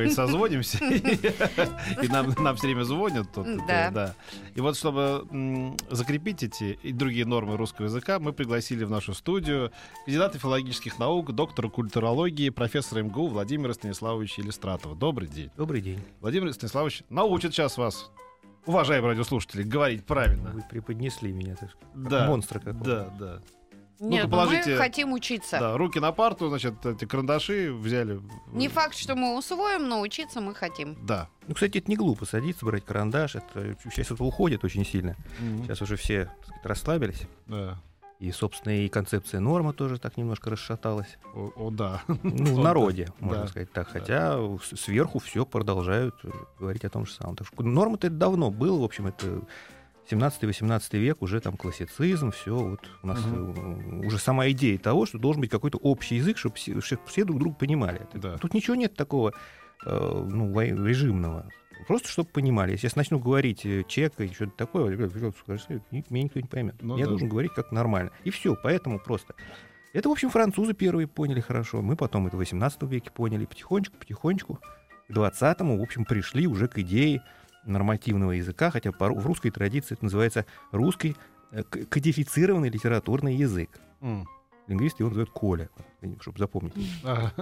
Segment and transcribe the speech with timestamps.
[0.00, 0.78] Говорить, созвонимся.
[2.02, 3.32] И нам, все время звонят.
[3.32, 4.14] Тут, Да.
[4.54, 9.72] И вот, чтобы закрепить эти и другие нормы русского языка, мы пригласили в нашу студию
[10.04, 14.94] кандидата филологических наук, доктора культурологии, профессора МГУ Владимира Станиславовича Илистратова.
[14.94, 15.50] Добрый день.
[15.56, 16.00] Добрый день.
[16.20, 18.10] Владимир Станиславович научит сейчас вас,
[18.66, 20.50] уважаемые радиослушатели, говорить правильно.
[20.50, 22.26] Вы преподнесли меня, так сказать, как Да.
[22.26, 23.40] монстра какого Да, да.
[24.00, 25.58] Нет, ну положите- мы хотим учиться.
[25.60, 28.20] Да, руки на парту, значит, эти карандаши взяли.
[28.52, 30.96] Не факт, что мы усвоим, но учиться мы хотим.
[31.06, 31.28] Да.
[31.46, 33.36] Ну, кстати, это не глупо садиться, брать карандаш.
[33.36, 35.16] Это сейчас это уходит очень сильно.
[35.38, 35.64] Мгм.
[35.64, 37.22] Сейчас уже все так сказать, расслабились.
[37.46, 37.78] Да.
[38.20, 41.16] И, собственно, и концепция нормы тоже так немножко расшаталась.
[41.34, 42.02] О, о, да.
[42.22, 43.26] Ну, в народе, да.
[43.26, 43.48] можно Да.
[43.48, 43.88] сказать так.
[43.88, 46.14] Хотя с- сверху все продолжают
[46.58, 47.36] говорить о том же самом.
[47.36, 49.40] Так что норма-то это давно был, в общем, это
[50.10, 52.56] 17-18 век, уже там классицизм, все.
[52.56, 56.56] Вот у нас э, уже сама идея того, что должен быть какой-то общий язык, чтобы
[56.56, 58.06] все, чтоб все друг друга понимали.
[58.14, 58.36] Да.
[58.38, 59.32] Тут ничего нет такого
[59.84, 61.50] э, ну, режимного.
[61.86, 62.72] Просто чтобы понимали.
[62.72, 66.76] Если я начну говорить э, чека и что-то такое, меня никто не поймет.
[66.80, 67.10] Ну я да.
[67.10, 68.10] должен говорить как нормально.
[68.24, 69.34] И все, поэтому просто.
[69.92, 71.82] Это, в общем, французы первые поняли хорошо.
[71.82, 73.44] Мы потом это в 18 веке поняли.
[73.44, 74.60] Потихонечку, потихонечку.
[75.08, 77.22] К 20-му, в общем, пришли уже к идее
[77.64, 81.16] нормативного языка, хотя в русской традиции это называется русский
[81.50, 83.70] э, кодифицированный литературный язык.
[84.00, 84.26] М.
[84.66, 85.68] Лингвисты его называют Коля,
[86.20, 86.74] чтобы запомнить.
[87.02, 87.32] Ага.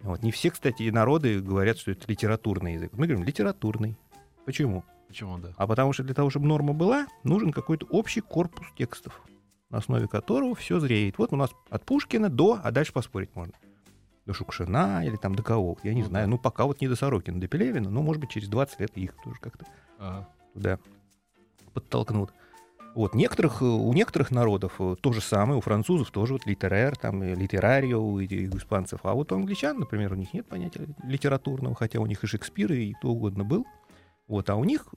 [0.00, 0.22] Вот.
[0.22, 2.92] Не все, кстати, народы говорят, что это литературный язык.
[2.92, 3.96] Мы говорим литературный.
[4.44, 4.84] Почему?
[5.08, 5.54] Почему, да?
[5.56, 9.22] А потому что для того, чтобы норма была, нужен какой-то общий корпус текстов,
[9.70, 11.16] на основе которого все зреет.
[11.18, 13.54] Вот у нас от Пушкина до, а дальше поспорить можно.
[14.26, 16.26] До Шукшина или там до кого, я не Ну знаю.
[16.26, 16.30] да.
[16.30, 19.14] Ну, пока вот не до Сорокина, до Пелевина, но, может быть, через 20 лет их
[19.22, 19.66] тоже как-то
[19.98, 20.28] Ага.
[20.54, 20.78] туда
[21.72, 22.32] подтолкнут.
[22.94, 26.96] Вот, некоторых, э, у некоторых народов э, то же самое, у французов тоже вот литерер,
[26.96, 29.00] там, э, литерарио, у, у испанцев.
[29.02, 32.72] А вот у англичан, например, у них нет понятия литературного, хотя у них и Шекспир,
[32.72, 33.66] и кто угодно был.
[34.28, 34.94] Вот, а у них,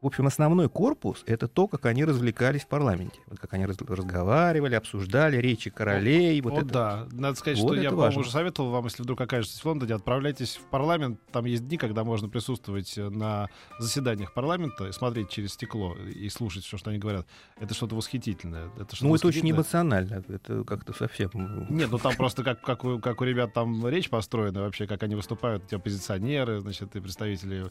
[0.00, 3.20] в общем, основной корпус— это то, как они развлекались в парламенте.
[3.26, 6.40] Вот как они раз- разговаривали, обсуждали речи королей.
[6.40, 6.64] вот О, это.
[6.66, 7.06] да.
[7.12, 10.56] Надо сказать, Вот что я, по-моему, уже советовал вам, если вдруг окажетесь в Лондоне, отправляйтесь
[10.56, 11.20] в парламент.
[11.32, 16.30] Там есть дни, когда можно присутствовать э, на заседаниях парламента и смотреть через стекло и
[16.30, 17.26] слушать все, что они говорят.
[17.58, 18.70] Это что-то восхитительное.
[18.76, 20.24] Это что-то Ну, это очень эмоционально.
[20.28, 21.30] Это как-то совсем...
[21.68, 25.02] Нет, ну там просто как, как, у, как у ребят там речь построена, вообще, как
[25.02, 27.70] они выступают, эти оппозиционеры, значит, и представители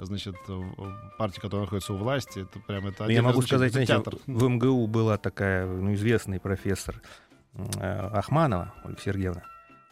[0.00, 2.40] значит, в- партии, которая находится у власти.
[2.40, 7.00] Это прям это Я могу сказать, знаете, в МГУ была такая, ну, известный профессор
[7.54, 9.42] э, Ахманова Ольга Сергеевна.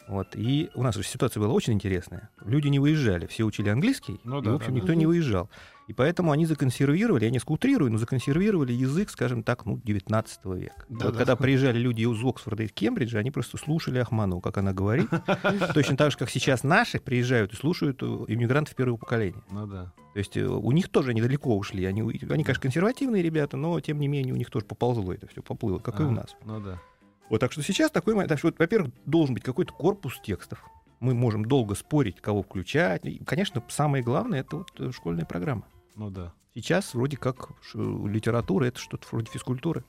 [0.09, 0.29] Вот.
[0.35, 2.31] И у нас же ситуация была очень интересная.
[2.45, 4.95] Люди не выезжали, все учили английский, Ну и, да, в общем, да, никто да.
[4.95, 5.51] не выезжал.
[5.87, 10.85] И поэтому они законсервировали, я не скутрирую, но законсервировали язык, скажем так, ну, 19 века.
[10.89, 11.19] Да, вот да.
[11.19, 15.09] когда приезжали люди из Оксфорда и Кембриджа, они просто слушали Ахманову, как она говорит.
[15.75, 19.43] Точно так же, как сейчас наши приезжают и слушают э, иммигрантов первого поколения.
[19.51, 19.93] Ну да.
[20.13, 21.85] То есть э, у них тоже недалеко ушли.
[21.85, 25.41] Они, они, конечно, консервативные ребята, но тем не менее у них тоже поползло это все,
[25.41, 26.37] поплыло, как и у нас.
[26.45, 26.81] Ну да.
[27.29, 28.37] Вот так что сейчас такой момент.
[28.39, 30.65] Что, во-первых, должен быть какой-то корпус текстов.
[30.99, 33.05] Мы можем долго спорить, кого включать.
[33.05, 35.65] И, конечно, самое главное это вот э, школьная программа.
[35.97, 36.33] Ну да.
[36.55, 39.85] Сейчас вроде как литература это что-то вроде физкультуры.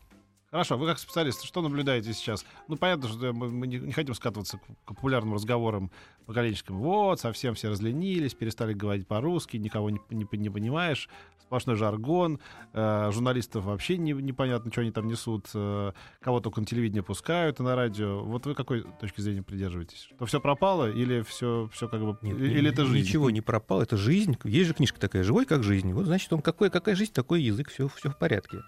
[0.50, 2.46] Хорошо, вы как специалист, что наблюдаете сейчас?
[2.70, 5.92] Ну, понятно, что мы не, не хотим скатываться к, к популярным разговорам
[6.26, 6.78] поколенческим.
[6.78, 11.10] Вот, совсем все разленились, перестали говорить по-русски, никого не, не, не понимаешь,
[11.48, 12.40] сплошной жаргон,
[12.74, 17.60] э, журналистов вообще не, непонятно, что они там несут, э, кого только на телевидение пускают
[17.60, 18.22] и на радио.
[18.24, 20.10] Вот вы какой точки зрения придерживаетесь?
[20.16, 22.18] Что все пропало или все, все как бы...
[22.22, 23.08] Нет, или, или это жизнь?
[23.08, 24.38] Ничего не пропало, это жизнь.
[24.44, 25.94] Есть же книжка такая, живой как жизнь.
[25.94, 28.60] Вот значит, он какой, какая жизнь, такой язык, все, все в порядке.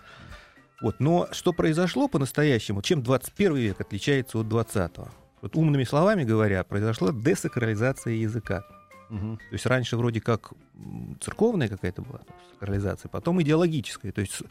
[0.81, 0.99] Вот.
[0.99, 5.09] Но что произошло по-настоящему, чем 21 век отличается от 20-го?
[5.41, 8.63] Вот умными словами говоря, произошла десакрализация языка.
[9.09, 10.53] То есть раньше вроде как
[11.19, 12.21] церковная какая-то была
[12.53, 14.11] сакрализация, потом идеологическая.
[14.11, 14.41] То есть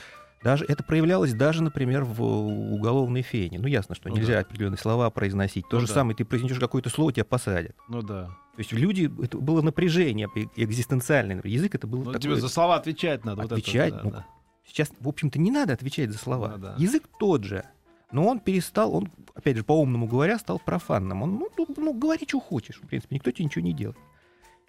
[0.43, 3.59] даже это проявлялось даже, например, в уголовной фене.
[3.59, 4.41] Ну, ясно, что Ну нельзя да.
[4.41, 5.69] определенные слова произносить.
[5.69, 5.95] То Ну же да.
[5.95, 7.75] самое, ты произнесешь какое-то слово, тебя посадят.
[7.89, 8.27] Ну да.
[8.27, 11.37] То есть люди, это было напряжение экзистенциальное.
[11.37, 11.57] например.
[11.57, 12.21] Язык это было Ну, такое...
[12.21, 13.43] тебе за слова отвечать надо.
[13.43, 13.95] вот это, Отвечать?
[13.95, 14.27] да, Ну, да.
[14.67, 16.49] Сейчас, в общем-то, не надо отвечать за слова.
[16.57, 16.75] Ну да.
[16.79, 17.65] Язык тот же.
[18.11, 21.23] Но он перестал, он, опять же, по-умному говоря, стал профанным.
[21.23, 22.77] Он, ну, ну, говори, что хочешь.
[22.83, 23.99] В принципе, никто тебе ничего не делает.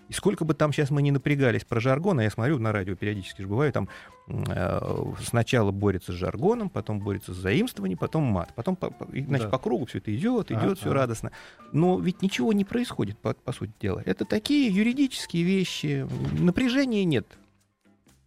[0.09, 2.95] И сколько бы там сейчас мы не напрягались про жаргон, а я смотрю на радио
[2.95, 3.88] периодически же бываю, там
[4.27, 4.79] э,
[5.23, 8.51] сначала борется с жаргоном, потом борется с заимствованием, потом мат.
[8.56, 9.50] Потом, по, по- значит, Да.
[9.50, 11.31] по кругу все это идет, идет, все радостно.
[11.71, 14.01] Но ведь ничего не происходит, по, по сути дела.
[14.03, 16.07] Это такие юридические вещи.
[16.39, 17.27] Напряжения нет.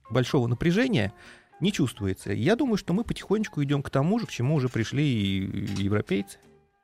[0.09, 1.13] Большого напряжения
[1.59, 2.33] не чувствуется.
[2.33, 6.39] Я думаю, что мы потихонечку идем к тому же, к чему уже пришли и европейцы.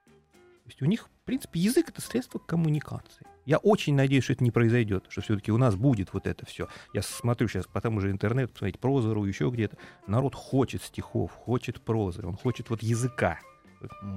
[0.04, 3.26] То есть у них, в принципе, язык это средство коммуникации.
[3.48, 6.68] Я очень надеюсь, что это не произойдет, что все-таки у нас будет вот это все.
[6.92, 9.78] Я смотрю сейчас по тому же интернету, посмотреть прозору, еще где-то.
[10.06, 13.38] Народ хочет стихов, хочет прозы, он хочет вот языка.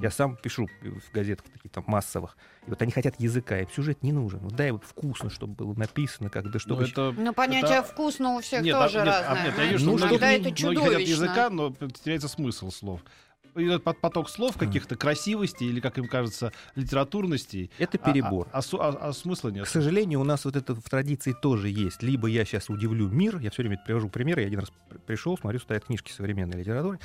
[0.02, 2.36] Я сам пишу в газетах таких там массовых.
[2.68, 4.40] И вот они хотят языка, им сюжет не нужен.
[4.40, 6.84] Вот дай вот вкусно, чтобы было написано, как да Ну, чтобы...
[6.84, 9.46] это- Ну, понятие это- вкусно у всех Нет, а- тоже нет, а- разное.
[9.46, 11.12] нет, вижу, Ну, что что многие, это многие хотят чудовищно.
[11.14, 11.74] языка, но
[12.04, 13.02] теряется смысл слов.
[13.56, 17.70] Идет под- поток слов каких-то красивостей или, как им кажется, литературностей.
[17.78, 18.48] Это а- а- перебор.
[18.52, 19.66] А, су- а- а смысла нет.
[19.66, 22.02] К сожалению, у нас вот это в традиции тоже есть.
[22.02, 25.38] Либо я сейчас удивлю мир, я все время привожу примеры, я один раз при- пришел,
[25.38, 27.00] смотрю, стоят книжки современной литературы,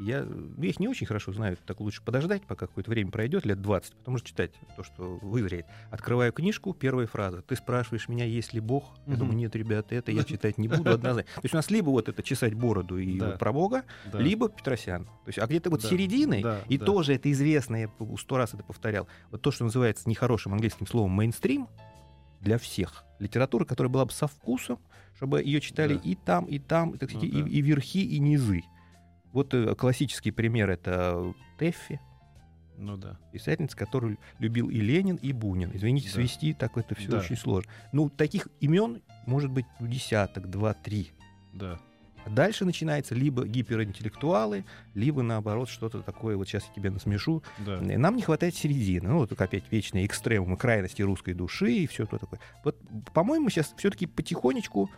[0.00, 3.44] я, ну, я их не очень хорошо знаю, так лучше подождать, пока какое-то время пройдет,
[3.46, 5.66] лет 20, потом уже читать то, что вызреет.
[5.90, 7.42] Открываю книжку, первая фраза.
[7.42, 8.94] Ты спрашиваешь меня, есть ли Бог?
[9.06, 11.30] Я думаю, нет, ребята, это я читать не буду однозначно.
[11.34, 13.32] То есть у нас либо вот это чесать бороду и Да.
[13.32, 14.18] про Бога, Да.
[14.20, 15.04] либо Петросян.
[15.04, 16.84] То есть, а где-то вот Да, середины, да, и да.
[16.84, 21.10] тоже это известно, я сто раз это повторял, вот то, что называется нехорошим английским словом
[21.12, 21.68] мейнстрим,
[22.40, 23.04] для всех.
[23.18, 24.78] Литература, которая была бы со вкусом,
[25.14, 26.00] чтобы ее читали Да.
[26.02, 27.40] и там, и там, и, так Ну сказать, да.
[27.46, 28.62] и, и верхи, и низы.
[29.32, 32.00] Вот э, классический пример это Тэффи,
[32.78, 33.18] Ну да.
[33.32, 35.70] писательница, которую любил и Ленин, и Бунин.
[35.74, 36.14] Извините, Да.
[36.14, 37.18] свести так это все Да.
[37.18, 37.70] очень сложно.
[37.92, 41.10] Ну, таких имен может быть ну, десяток, два, три.
[41.52, 41.78] Да.
[42.26, 47.42] А дальше начинается либо гиперинтеллектуалы, либо наоборот что-то такое, вот сейчас я тебе насмешу.
[47.58, 47.78] Да.
[47.80, 49.08] Э, Нам не хватает середины.
[49.08, 52.40] Ну, вот опять вечные экстремумы крайности русской души и все то такое.
[52.64, 52.76] Вот,
[53.14, 54.90] по-моему, сейчас все-таки потихонечку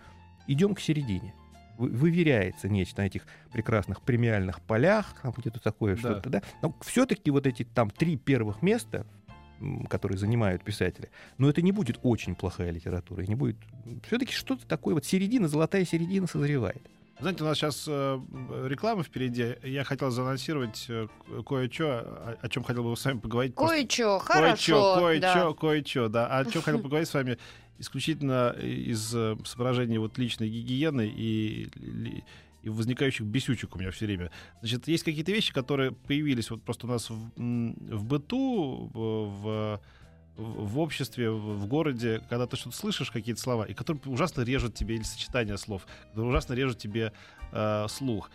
[0.49, 1.35] идем к середине.
[1.79, 3.23] Вы- Выверяется нечто на этих
[3.53, 6.01] прекрасных премиальных полях, там где-то такое Да.
[6.01, 6.43] что-то, да.
[6.63, 9.07] Но все-таки вот эти там три первых места,
[9.89, 13.57] которые занимают писатели, но это не будет очень плохая литература, и не будет...
[14.07, 16.83] Все-таки что-то такое, вот середина, золотая середина созревает.
[17.21, 19.57] Знаете, у нас сейчас реклама впереди.
[19.63, 23.55] Я хотел заанонсировать э, ко- кое-что, о, чем хотел бы с вами поговорить.
[23.55, 24.97] Кое-что, хорошо.
[25.01, 25.53] Кое-что, да.
[25.53, 26.27] кое-что, да.
[26.27, 27.39] А о чем хотел поговорить с вами
[27.79, 31.71] исключительно из э, соображений вот личной гигиены и,
[32.63, 34.31] и возникающих бесючек у меня все время.
[34.61, 39.81] Значит, есть какие-то вещи, которые появились вот просто у нас в, в быту, в,
[40.37, 44.97] в, обществе, в городе, когда ты что-то слышишь, какие-то слова, и которые ужасно режут тебе,
[44.97, 47.13] или сочетание слов, которые ужасно режут тебе
[47.53, 48.31] э, слух.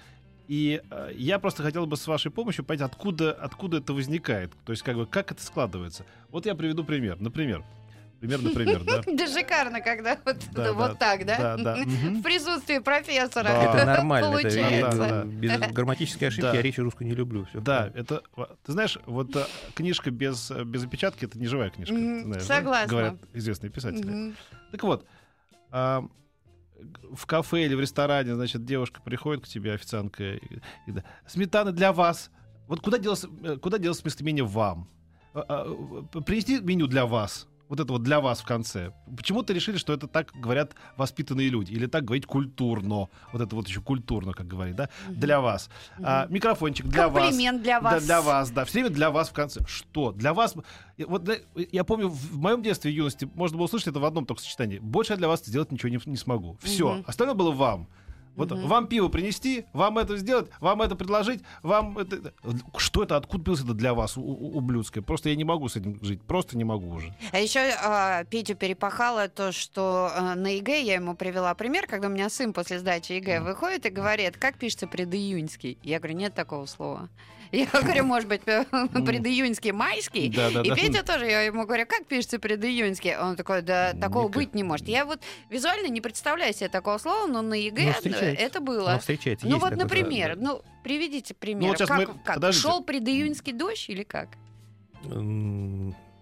[0.47, 4.51] И э, я просто хотел бы с вашей помощью понять, откуда, откуда это возникает.
[4.65, 6.05] То есть, как бы, как это складывается.
[6.29, 7.19] Вот я приведу пример.
[7.19, 7.63] Например.
[8.19, 9.01] Пример, например, да.
[9.05, 11.57] Да шикарно, когда вот, Да, вот да, так, да?
[11.57, 11.83] да, да.
[11.85, 13.43] В присутствии профессора.
[13.43, 13.63] Да.
[13.63, 14.25] Это нормально.
[14.25, 14.97] это Получается.
[14.97, 15.23] Да, да.
[15.23, 16.53] без грамматической ошибки Да.
[16.53, 17.45] я речи русскую не люблю.
[17.45, 17.61] Всё.
[17.61, 18.23] Да, это...
[18.65, 21.95] Ты знаешь, вот э, книжка без, э, без опечатки— это не живая книжка.
[21.95, 22.55] Знаешь, да?
[22.55, 22.87] согласна.
[22.87, 24.33] Говорят известные писатели.
[24.71, 25.05] Так вот,
[25.71, 26.03] а,
[27.11, 30.39] в кафе или в ресторане, значит, девушка приходит к тебе, официантка, и,
[30.87, 32.31] и да, сметана для вас.
[32.67, 34.89] Вот куда делось, э, куда делось местоимение вам?
[35.33, 35.45] А,
[36.13, 37.47] а, Принести меню для вас.
[37.69, 38.93] Вот это вот для вас в конце.
[39.15, 41.73] Почему-то решили, что это так говорят воспитанные люди.
[41.73, 43.09] Или так говорить культурно.
[43.33, 44.89] Вот это вот еще культурно, как говорит, да?
[45.09, 45.69] Для вас.
[46.01, 47.25] А, микрофончик для вас.
[47.25, 48.05] Комплимент для Да, вас.
[48.05, 48.65] для вас, да.
[48.65, 49.61] Все время для вас в конце.
[49.67, 50.11] Что?
[50.11, 50.55] Для вас...
[50.97, 54.41] Вот да, я помню, в моем детстве юности можно было услышать это в одном только
[54.41, 54.79] сочетании.
[54.79, 56.57] Больше я для вас сделать ничего не, не смогу.
[56.61, 56.93] Все.
[56.93, 57.03] Мгм.
[57.05, 57.87] Остальное было вам.
[58.37, 58.67] Вот Мгм.
[58.67, 62.31] вам пиво принести, вам это сделать, вам это предложить, вам это...
[62.77, 63.17] Что это?
[63.17, 65.03] Откуда появилось это для вас, у- у- ублюдское?
[65.03, 66.21] Просто я не могу с этим жить.
[66.21, 67.13] Просто не могу уже.
[67.31, 67.59] А еще
[68.29, 72.53] Петю перепахало то, что а, на ЕГЭ я ему привела пример, когда у меня сын
[72.53, 75.79] после сдачи ЕГЭ выходит и говорит, как пишется предиюньский.
[75.81, 77.09] Я говорю, нет такого слова.
[77.51, 80.29] Я говорю, может быть, предиюньский майский.
[80.29, 80.75] Да, да, И да.
[80.75, 83.15] Петя тоже, я ему говорю, как пишется предиюньский?
[83.17, 84.35] Он такой, да, такого Никак.
[84.35, 84.87] быть не может.
[84.87, 88.43] Я вот визуально не представляю себе такого слова, но на Ну, ЕГЭ встречается.
[88.43, 88.99] это Оно было.
[88.99, 89.45] встречается.
[89.47, 91.69] Ну есть вот, такое, например, да, ну приведите пример.
[91.69, 92.35] вот щас как, мы- как?
[92.35, 92.67] подождите.
[92.67, 94.29] Шел предиюньский дождь или как?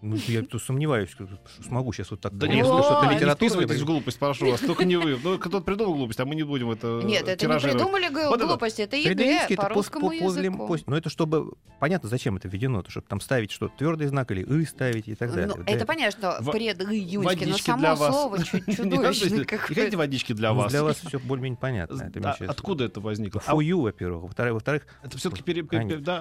[0.06, 1.28] Ну, я тут сомневаюсь, что
[1.68, 3.84] смогу сейчас вот так Да нет, ну, что-то не Не литературное говорить.
[3.84, 4.60] глупость, прошу вас.
[4.60, 5.18] Только не вы.
[5.24, 8.46] Ну, кто-то придумал глупость, а мы не будем это Нет, это не придумали Вот это-
[8.48, 10.68] глупости, это ЕГЭ по русскому языку.
[10.68, 11.54] пос- Ну, это чтобы...
[11.80, 15.16] Понятно, зачем это введено, то чтобы там ставить что-то, твердый знак или «ы» ставить и
[15.16, 15.54] так далее.
[15.58, 18.14] Ну, это понятно, что предиюньский, но водички само для вас.
[18.14, 18.44] слово Не
[18.76, 19.98] чудовищное Не какое-то.
[19.98, 20.72] водички для Ну, вас?
[20.72, 22.12] Для вас все более-менее понятно.
[22.24, 23.40] А Откуда это возникло?
[23.46, 24.22] For you, во-первых.
[24.24, 25.44] Во-вторых, во-вторых, Это все-таки.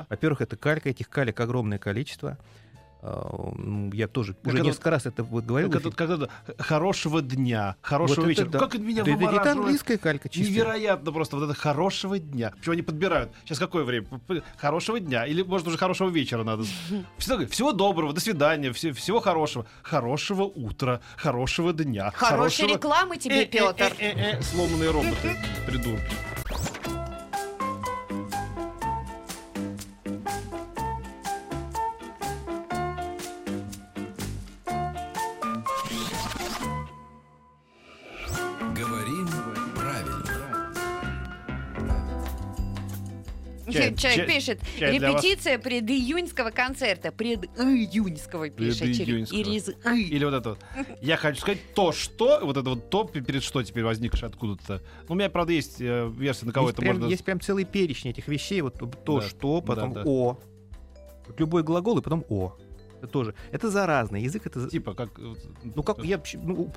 [0.08, 2.38] Во-первых, это калька, этих калек огромное количество.
[3.06, 3.52] А,
[3.92, 5.70] Я тоже уже это- несколько раз это вот говорил.
[5.70, 8.48] Как это, хорошего дня, хорошего Вот это вечера.
[8.48, 8.58] да.
[8.58, 10.50] Как это меня Да это- это английская калька чистая.
[10.54, 12.52] Невероятно просто вот это хорошего дня.
[12.56, 13.30] Почему они подбирают?
[13.44, 14.06] Сейчас какое время?
[14.56, 15.26] Хорошего дня.
[15.26, 16.62] Или, может, уже хорошего вечера надо.
[17.18, 19.66] Всего доброго, до свидания, все- всего хорошего.
[19.82, 22.10] Хорошего утра, хорошего дня.
[22.14, 23.92] Хорошей хорошего- рекламы тебе, Э, э, Петр.
[23.98, 26.00] э, Сломанные роботы, придурки.
[43.74, 47.12] Чай- Человек чай- пишет, чай репетиция предиюньского концерта.
[47.12, 48.80] Предиюньского пишет.
[48.80, 49.94] Предиюньского.
[49.94, 50.58] Или вот это вот.
[51.00, 54.82] Я хочу сказать то, что, вот это вот то, перед что теперь возникшее откуда-то.
[55.08, 57.10] Ну, у меня, правда, есть э, версия, на кого есть, это прям, можно...
[57.10, 58.60] есть прям целый перечень этих вещей.
[58.60, 60.10] Вот то, Да, что, потом да, да.
[60.10, 60.38] о.
[61.26, 62.56] Вот любой глагол и потом о.
[62.98, 63.34] Это тоже.
[63.52, 64.16] Это заразно.
[64.16, 64.68] Язык это.
[64.68, 65.10] Типа, как...
[65.62, 66.72] Ну как я ну,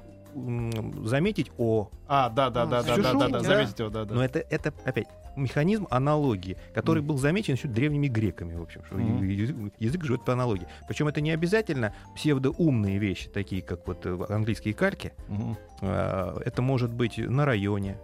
[1.05, 1.89] заметить о.
[2.07, 3.39] А, да, да, да, да, да, да, да, да.
[3.39, 4.15] заметите его, да, да.
[4.15, 8.95] Но это, это опять механизм аналогии, который был замечен еще древними греками, в общем, что
[8.97, 9.71] Мгм.
[9.79, 10.67] язык, живет по аналогии.
[10.87, 15.13] Причем это не обязательно псевдоумные вещи, такие как вот э, английские кальки.
[15.81, 17.97] А, Это может быть на районе.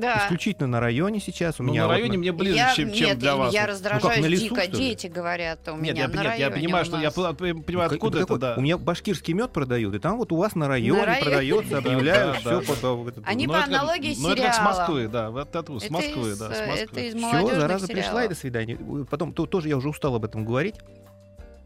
[0.00, 0.22] Да.
[0.24, 1.58] Исключительно на районе сейчас.
[1.58, 3.52] У Ну, меня на вот районе мне ближе, Я- чем, чем нет, для вас.
[3.54, 4.66] я раздражаюсь на лесу, дико.
[4.66, 7.80] Дети говорят, у Нет, меня я, на нет, я понимаю, у что я понимаю, Ну,
[7.94, 8.54] откуда это, да.
[8.56, 11.22] У меня башкирский мед продают, и там вот у вас на районе районе.
[11.24, 13.20] продается, Да, объявляют, все да.
[13.24, 14.68] Они Ну, по как- аналогии Ну, это как с сериала.
[14.78, 16.88] Москвы, да, вот оттуда, с Это Москвы, да, с э, Москвы.
[16.90, 18.78] это из Все, зараза пришла, и до свидания.
[19.10, 20.76] Потом, то- тоже я уже устал об этом говорить.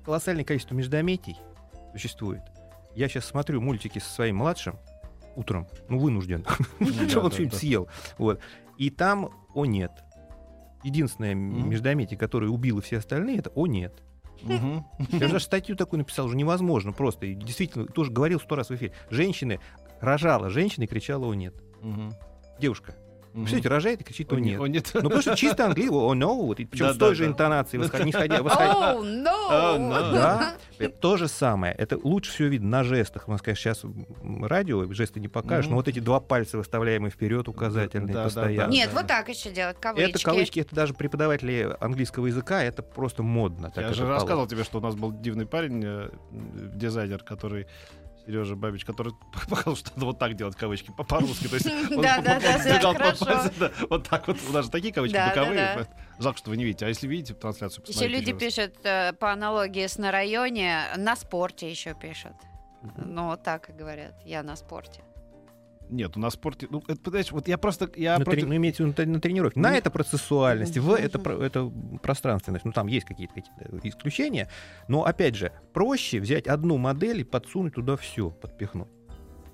[0.05, 1.37] Колоссальное количество междометий
[1.93, 2.41] существует.
[2.95, 4.79] Я сейчас смотрю мультики со своим младшим
[5.39, 6.45] утром, ну, вынужден,
[7.09, 7.89] чтобы он что-нибудь съел.
[8.19, 8.41] Вот.
[8.77, 9.93] И там «о нет».
[10.85, 14.03] Единственное междометие, которое убило все остальные, это «о нет».
[14.43, 14.85] Я
[15.19, 17.27] даже статью такую написал, уже невозможно просто.
[17.27, 18.93] И действительно, тоже говорил сто раз в эфире.
[19.11, 19.59] Женщины,
[20.01, 21.55] рожала женщина и кричала «о нет».
[22.61, 22.95] Девушка,
[23.43, 24.69] Представляете, рожает и кричит О, «о не- нет».
[24.69, 24.91] нет.
[24.95, 27.31] Ну, потому что чисто английский, о, no, вот, причем Да, с той да, же да.
[27.31, 29.35] интонацией, восход- нисходя- восход- Oh, no!
[29.51, 30.13] Oh, no.
[30.13, 30.55] Да,
[31.01, 31.73] то же самое.
[31.75, 33.27] Это лучше всего видно на жестах.
[33.29, 33.83] Можно сказать, сейчас
[34.43, 35.73] радио жесты не покажешь, Мгм.
[35.73, 38.71] но вот эти два пальца, выставляемые вперед, указательные, Да, да, постоянно.
[38.71, 38.99] Нет, Да.
[39.01, 40.11] вот так еще делать, кавычки.
[40.11, 43.73] Это кавычки, это даже преподаватели английского языка, это просто модно.
[43.77, 46.11] Я же рассказывал тебе, что у нас был дивный парень, э,
[46.75, 47.67] дизайнер, который
[48.29, 49.15] Сережа Бабич, который
[49.49, 51.49] показал, что надо вот так делать кавычки по- по-русски.
[51.49, 52.41] То есть он да,
[53.89, 54.37] Вот так вот.
[54.49, 55.87] У нас же такие кавычки боковые.
[56.19, 56.85] Жалко, что вы не видите.
[56.85, 58.61] А если видите трансляцию, Еще посмотрите, люди пожалуйста.
[58.63, 62.35] пишут э, по аналогии с на районе, на спорте еще пишут.
[62.99, 64.21] Ну, вот так и говорят.
[64.27, 65.01] Я на спорте.
[65.91, 66.67] Нет, у нас спорте...
[66.71, 67.91] Ну, это, понимаешь, вот я просто...
[67.97, 69.61] Я на, против- трени- ну, виду на, на тренировке.
[69.61, 72.65] На это процессуальность, в это, это пространственность.
[72.65, 74.49] Ну, там есть какие-то, какие-то исключения.
[74.89, 78.89] Но, опять же, проще взять одну модель и подсунуть туда все, подпихнуть.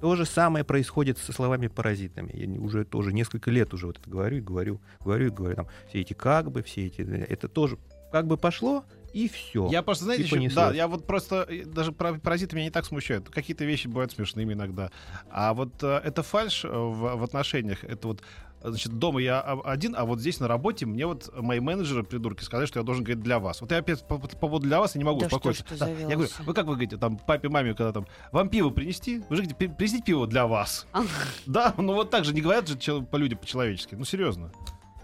[0.01, 2.31] То же самое происходит со словами-паразитами.
[2.35, 5.57] Я уже тоже несколько лет уже вот это говорю и говорю, говорю и говорю.
[5.57, 7.01] Там, все эти как бы, все эти...
[7.01, 7.79] Это тоже
[8.13, 9.69] как бы пошло, и все.
[9.71, 13.31] Я просто, знаете, еще- да, я вот просто, э, даже паразиты меня не так смущают.
[13.31, 14.91] Какие-то вещи бывают смешными иногда.
[15.31, 18.23] А вот э, это фальш в, в отношениях, это вот,
[18.63, 22.43] э, значит, дома я один, а вот здесь на работе мне вот мои менеджеры, придурки,
[22.43, 23.61] сказали, что я должен говорить для вас.
[23.61, 25.63] Вот я опять по, по поводу для вас я не могу Да что успокоиться.
[25.65, 28.49] ж ты Да, Я говорю, вы как вы говорите, там, папе, маме, когда там, вам
[28.49, 29.19] пиво принести?
[29.29, 30.87] Вы же говорите, «При- принесите пиво для вас.
[31.47, 33.95] Да, ну вот так же не говорят же по люди по-человечески.
[33.95, 34.51] Ну, серьезно.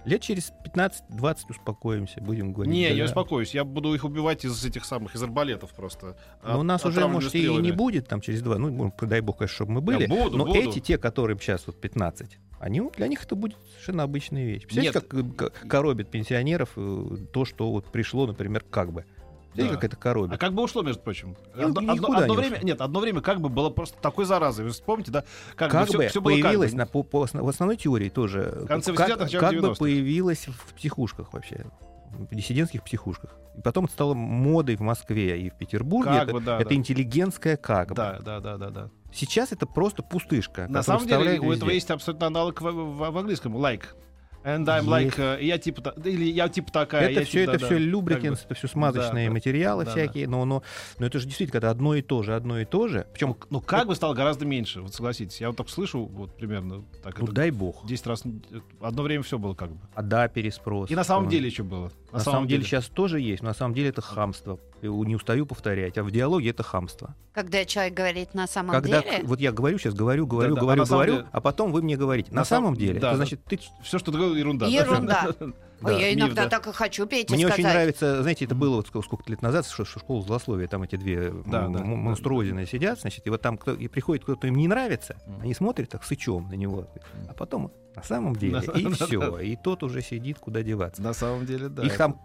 [0.05, 2.73] Лет через 15-20 успокоимся, будем говорить.
[2.73, 3.11] Не, да, я да.
[3.11, 3.55] успокоюсь.
[3.55, 6.17] Я буду их убивать из этих самых, из арбалетов просто.
[6.43, 7.71] Но у нас От- уже, может, и не стрелами.
[7.73, 8.59] будет там через два.
[8.59, 10.03] Ну, дай бог, конечно, чтобы мы были.
[10.03, 10.59] Я буду, но буду.
[10.59, 14.63] эти, те, которым сейчас вот 15, они, для них это будет совершенно обычная вещь.
[14.63, 15.35] Представляете, Нет.
[15.37, 19.05] как э, коробит пенсионеров э, то, что вот пришло, например, как бы.
[19.53, 19.81] Представляете, Да.
[19.81, 20.35] как это коробит?
[20.35, 21.37] А как бы ушло, между прочим?
[21.55, 22.67] Ну, Одно, одно- одно не время, ушло.
[22.67, 24.65] нет, одно время как бы было просто такой заразой.
[24.65, 25.25] Вы вспомните, да?
[25.57, 26.77] Как, Как бы, бы всё- всё было как бы.
[26.77, 28.61] на, по, по в основной теории тоже.
[28.63, 29.79] В конце как, 80-х, начало как бы 90-х.
[29.79, 31.67] появилась в психушках вообще.
[32.11, 33.31] В диссидентских психушках.
[33.57, 36.11] И потом это стало модой в Москве и в Петербурге.
[36.13, 36.75] Как это бы, да, это да.
[36.75, 37.95] интеллигентская как бы.
[37.95, 38.91] Да, да, да, да, да.
[39.13, 40.67] Сейчас это просто пустышка.
[40.69, 41.75] На самом деле у этого везде.
[41.75, 43.57] есть абсолютно аналог в, в- в английском.
[43.57, 43.85] Like.
[44.43, 47.11] And I'm like, э, я типа, или я типа такая.
[47.11, 47.81] Это все, типа, это да, все да.
[47.81, 48.53] любрикенс, Как бы.
[48.53, 49.35] это все смазочные Да, да.
[49.35, 50.63] материалы Да, всякие, но, но,
[50.99, 53.07] но это же действительно, когда одно и то же, одно и то же.
[53.13, 55.41] Причем, Ну, как бы стало гораздо меньше, вот согласитесь.
[55.41, 57.85] Я вот так слышу, вот примерно так ну это дай бог.
[57.87, 58.23] 10 раз.
[58.25, 59.79] э, Одно время все было как бы.
[59.95, 60.91] А да, переспрос.
[60.91, 61.91] И на самом Э, деле еще было.
[62.11, 64.59] На, самом деле сейчас тоже есть, но на самом деле это хамство.
[64.83, 65.99] Я Не устаю повторять.
[65.99, 67.15] А в диалоге это хамство.
[67.33, 70.65] Когда человек говорит на самом Когда деле, вот я говорю сейчас, говорю, говорю, Да-да, а
[70.65, 72.31] говорю, на самом говорю, деле- а потом вы мне говорите.
[72.31, 73.17] На, На сам- самом деле, да, это да.
[73.17, 74.67] значит, ты Все, что ты говорил, ерунда.
[74.71, 74.73] да?
[74.73, 75.29] ерунда.
[75.83, 76.49] Ой, я миф, иногда да.
[76.51, 77.59] так и хочу Пете Мне сказать.
[77.65, 80.97] очень нравится, знаете, это было вот сколько, лет назад, что, что школа злословия, там эти
[80.97, 81.85] две Да, м- да, м- да.
[81.85, 85.41] монструозины сидят, значит, и вот там кто, и приходит кто-то им не нравится, Мгм.
[85.43, 86.87] они смотрят так сычом на него,
[87.29, 91.01] а потом на самом деле, На и самом- все, и тот уже сидит, куда деваться.
[91.01, 91.83] На самом деле, да.
[91.83, 92.21] Их там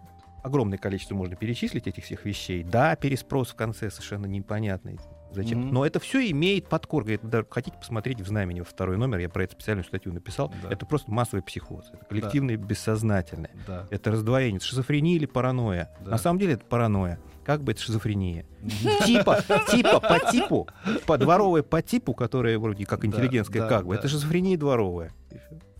[0.46, 2.62] огромное количество можно перечислить, этих всех вещей.
[2.62, 4.98] Да, переспрос в конце совершенно непонятный.
[5.32, 5.60] Зачем?
[5.60, 5.74] Мгм.
[5.74, 6.66] Но это все имеет.
[6.72, 10.52] Это даже хотите посмотреть в знамени во второй номер, я про это специальную статью написал.
[10.62, 10.70] Да.
[10.70, 11.90] Это просто массовый психоз.
[11.92, 13.50] Это коллективное бессознательное.
[13.66, 13.86] Да.
[13.90, 14.58] Это раздвоение.
[14.58, 15.90] Это шизофрения или паранойя.
[16.00, 16.12] Да.
[16.12, 17.18] На самом деле это паранойя.
[17.44, 18.46] Как бы это шизофрения.
[19.04, 20.68] Типа, типа по типу,
[21.06, 24.00] по дворовая по типу, которая вроде как Да, интеллигентская, да, как бы, да.
[24.00, 25.12] это шизофрения дворовая.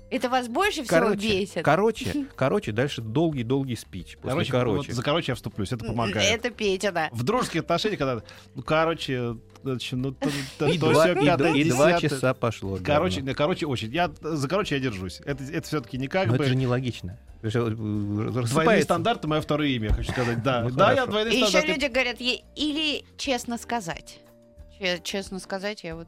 [0.08, 1.64] Это вас больше всего Короче, бесит?
[1.64, 4.16] короче, короче, дальше долгий-долгий спич.
[4.16, 4.86] После Короче, короче.
[4.88, 6.30] вот за короче я вступлюсь, это помогает.
[6.32, 7.08] Это Петя, да.
[7.12, 8.22] В дружеских отношениях, когда,
[8.54, 12.78] ну, короче, ну, то, то, И то два, всё, и пятое, и два часа пошло.
[12.78, 13.26] да, Короче, ну.
[13.28, 13.90] не, короче, очень.
[13.92, 15.20] Я за короче я держусь.
[15.24, 16.44] Это, это все-таки не как Но бы.
[16.44, 17.18] это же нелогично.
[17.42, 20.42] Же, э, Двойные стандарты мое второе имя, я хочу сказать.
[20.42, 21.10] Да, Ну, да, я хорошо.
[21.10, 21.72] двойные И еще стандарты.
[21.74, 24.20] люди говорят, или честно сказать.
[24.78, 26.06] Че- Честно сказать, я вот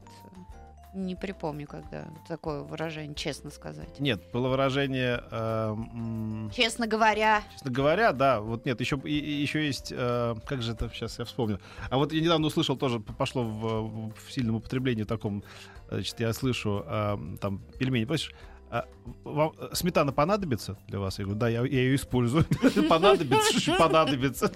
[0.93, 3.99] не припомню, когда такое выражение, честно сказать.
[3.99, 9.65] Нет, было выражение, э, м, Честно говоря, честно говоря, да, вот нет, еще, и- еще
[9.65, 11.59] есть, э, как же это, сейчас я вспомню.
[11.89, 15.43] А вот я недавно услышал, тоже пошло в, в сильном употреблении таком,
[15.89, 18.31] значит, я слышу, э, там, пельмени, помнишь,
[18.71, 18.85] а,
[19.23, 21.17] вам э, сметана понадобится для вас?
[21.17, 22.45] Я говорю, да, я, я ее использую.
[22.89, 24.51] Понадобится, понадобится.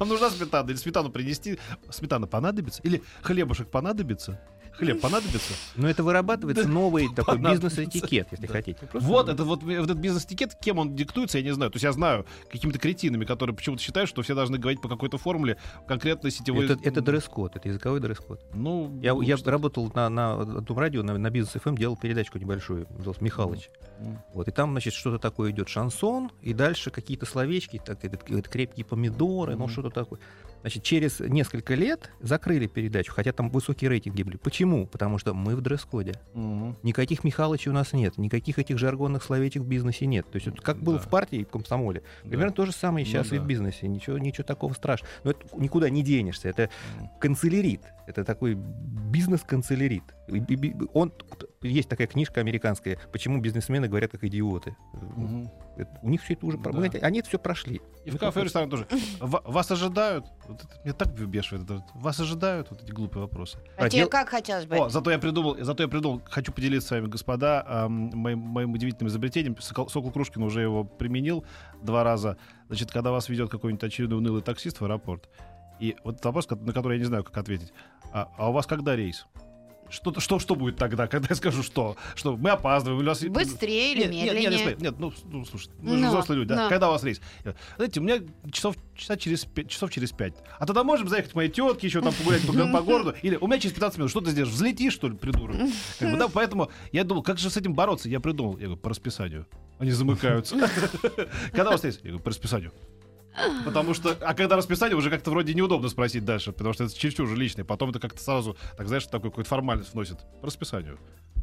[0.00, 0.68] Вам нужна сметана?
[0.68, 1.58] Или сметану принести?
[1.90, 2.82] Сметана понадобится?
[2.82, 4.40] Или хлебушек понадобится?
[4.72, 5.54] Хлеб понадобится?
[5.76, 8.88] Но это вырабатывается новый такой бизнес-этикет, если хотите.
[8.92, 11.70] Вот, это вот, этот бизнес-этикет, кем он диктуется, я не знаю.
[11.70, 15.18] То есть я знаю какими-то кретинами, которые почему-то считают, что все должны говорить по какой-то
[15.18, 16.66] формуле конкретно сетевой...
[16.66, 18.40] Это, это дресс-код, это языковой дресс-код.
[18.54, 23.22] Ну, Я, работал на, на одном радио, на, на бизнес FM, делал передачку небольшую, назывался
[23.22, 23.68] Михалыч.
[24.34, 28.48] Вот, и там, значит, что-то такое идет шансон, и дальше какие-то словечки, так, это, это
[28.48, 30.18] крепкие помидоры, ну что-то такое.
[30.62, 34.36] Значит, через несколько лет закрыли передачу, хотя там высокие рейтинги были.
[34.36, 34.86] Почему?
[34.86, 36.14] Потому что мы в дресс-коде.
[36.34, 36.76] Мгм.
[36.82, 40.24] Никаких Михалычей у нас нет, никаких этих жаргонных словечек в бизнесе нет.
[40.30, 41.02] То есть вот как было Да.
[41.04, 42.30] в партии и в комсомоле, Да.
[42.30, 43.42] примерно то же самое Ну сейчас и да.
[43.42, 43.88] в бизнесе.
[43.88, 45.12] Ничего, ничего такого страшного.
[45.24, 46.48] Но это никуда не денешься.
[46.48, 47.08] Это М.
[47.20, 47.82] канцелярит.
[48.06, 50.02] Это такой бизнес-канцелярит.
[50.28, 51.12] И би- би- Он,
[51.62, 54.76] есть такая книжка американская «Почему бизнесмены говорят как идиоты».
[55.16, 55.50] Мгм.
[55.76, 56.58] Это- у них все это уже...
[56.58, 56.70] Да.
[56.72, 57.80] знаете, Они это все прошли.
[58.04, 58.86] И в кафе и ресторан тоже.
[59.20, 60.26] Ва- Вас ожидают?
[60.46, 61.64] Вот это меня так выбешивает.
[61.64, 61.84] это.
[61.94, 63.58] Вас ожидают вот эти глупые вопросы.
[63.78, 64.76] а А тебе дел- как хотелось бы?
[64.76, 68.72] О, зато я придумал, зато я придумал, хочу поделиться с вами, господа, ам, моим, моим
[68.72, 69.56] удивительным изобретением.
[69.60, 71.44] Сокол, Сокол Крушкин уже его применил
[71.82, 72.36] два раза.
[72.68, 75.28] Значит, когда вас ведет какой-нибудь очередной унылый таксист в аэропорт,
[75.80, 77.72] и вот вопрос, на который я не знаю, как ответить.
[78.12, 79.26] А, а у вас когда рейс?
[79.92, 81.96] Что, что, что будет тогда, когда я скажу что?
[82.14, 83.00] Что мы опаздываем?
[83.00, 83.22] у нас...
[83.22, 84.50] Быстрее или Нет, нет, медленнее?
[84.50, 86.64] нет, нет, нет, ну, с- ну, слушай, мы же Ну, взрослые люди, да?
[86.64, 86.68] ну.
[86.70, 87.20] Когда у вас рейс?
[87.76, 88.18] Знаете, у меня
[88.50, 90.34] часов, часа через, часов через пять.
[90.58, 93.14] А тогда можем заехать к моей тетке, еще там погулять по, по городу?
[93.22, 94.10] Или у меня через 15 минут.
[94.10, 94.52] Что ты сделаешь?
[94.54, 95.56] Взлетишь, что ли, придурок?
[95.98, 98.08] Как бы, да, поэтому я думал, как же с этим бороться?
[98.08, 98.54] Я придумал.
[98.58, 99.46] Я говорю, по расписанию.
[99.78, 100.56] Они замыкаются.
[101.52, 101.96] Когда у вас рейс?
[102.02, 102.72] Я говорю, по расписанию.
[103.64, 107.26] Потому что, а когда расписание, уже как-то вроде неудобно спросить дальше, потому что это чересчур
[107.26, 107.64] уже личное.
[107.64, 110.18] Потом это как-то сразу, так знаешь, такой какой-то формальность вносит.
[110.40, 110.98] По расписанию.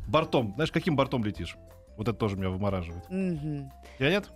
[0.08, 0.54] Бортом.
[0.56, 1.56] Знаешь, каким бортом летишь?
[1.97, 3.04] Вот это тоже меня вымораживает.
[3.99, 4.30] Я нет?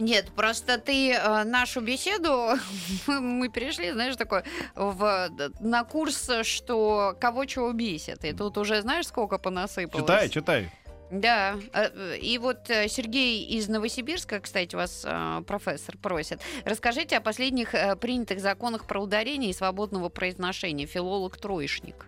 [0.00, 2.58] Нет, просто ты э, нашу беседу,
[3.06, 4.42] мы перешли, знаешь, такой
[4.74, 5.28] в,
[5.60, 8.24] на курс, что кого чего бесит.
[8.24, 10.02] И тут уже знаешь, сколько понасыпалось?
[10.02, 10.70] Читай, читай.
[11.10, 16.40] Да, э, и вот э, Сергей из Новосибирска, кстати, вас э, профессор просит.
[16.64, 20.86] Расскажите о последних э, принятых законах про ударение и свободного произношения.
[20.86, 22.06] Филолог-троечник.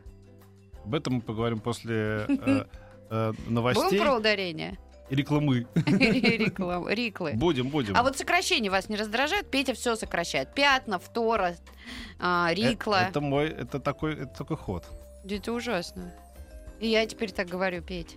[0.84, 2.64] Об этом мы поговорим после э,
[3.10, 4.78] э, новостей Будем про ударение?
[5.10, 5.66] рекламы.
[5.74, 7.32] Реклам- Риклы.
[7.34, 7.96] Будем, будем.
[7.96, 9.50] А вот сокращение вас не раздражает?
[9.50, 10.54] Петя все сокращает.
[10.54, 11.56] Пятна, втора,
[12.20, 13.08] Э, рикла.
[13.08, 14.84] Это мой, это такой, это такой ход.
[15.28, 16.14] Это ужасно.
[16.78, 18.16] И я теперь так говорю, Петь.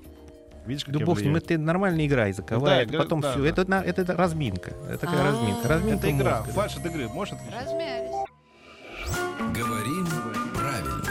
[0.65, 1.45] Видишь, как Да я бог с ним, влияю?
[1.45, 2.75] это нормальная игра языковая.
[2.77, 3.41] Да, это игра- потом да, все.
[3.41, 3.47] да.
[3.49, 4.71] Это, на- это разминка.
[4.89, 5.25] Это такая А.
[5.31, 5.67] разминка.
[5.67, 6.37] Разминка Это игра.
[6.39, 6.53] мозга.
[6.53, 7.07] Фальш от игры.
[7.09, 7.55] Можешь отличить?
[7.61, 8.11] Размялись.
[9.53, 10.07] Говорим
[10.55, 11.01] правильно.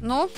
[0.00, 0.30] Ну,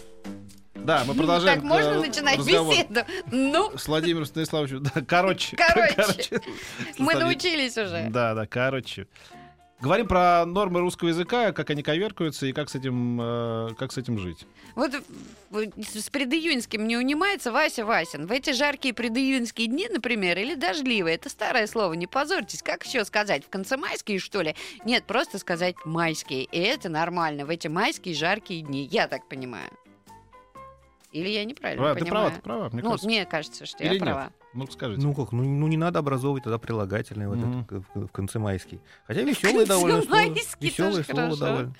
[0.75, 1.61] Да, мы продолжаем.
[1.61, 3.01] так можно э, начинать разговор беседу?
[3.31, 4.83] Ну, С Владимиром Станиславовичем.
[4.83, 5.57] Да, короче.
[5.57, 6.41] Короче.
[6.99, 8.09] мы Станислав- научились уже.
[8.11, 9.07] Да, да, короче.
[9.85, 13.99] Говорим про нормы русского языка, как они коверкаются и как с этим, э, как с
[13.99, 14.47] этим жить.
[14.75, 18.27] Вот э, с предиюньским не унимается Вася Васин.
[18.27, 22.63] В эти жаркие предиюньские дни, например, или дождливые, это старое слово, не позорьтесь.
[22.63, 23.45] Как еще сказать?
[23.45, 24.57] В конце майские, что ли?
[24.87, 26.45] Нет, просто сказать майские.
[26.45, 28.89] И это нормально в эти майские жаркие дни.
[28.91, 29.69] Я так понимаю.
[31.13, 32.35] Или я неправильно Права, ты права, понимаю?
[32.35, 32.71] ты права.
[32.71, 33.07] Мне ну, кажется.
[33.07, 34.03] мне кажется, что Или я нет?
[34.03, 34.33] права.
[34.55, 35.03] Ну, скажите.
[35.03, 37.61] Ну как, ну, ну не надо образовывать тогда прилагательное вот Мгм.
[37.69, 38.81] это в, в конце майский.
[39.07, 40.23] Хотя веселое довольно слово.
[40.61, 41.37] Веселое тоже слово хорошо.
[41.45, 41.75] довольно.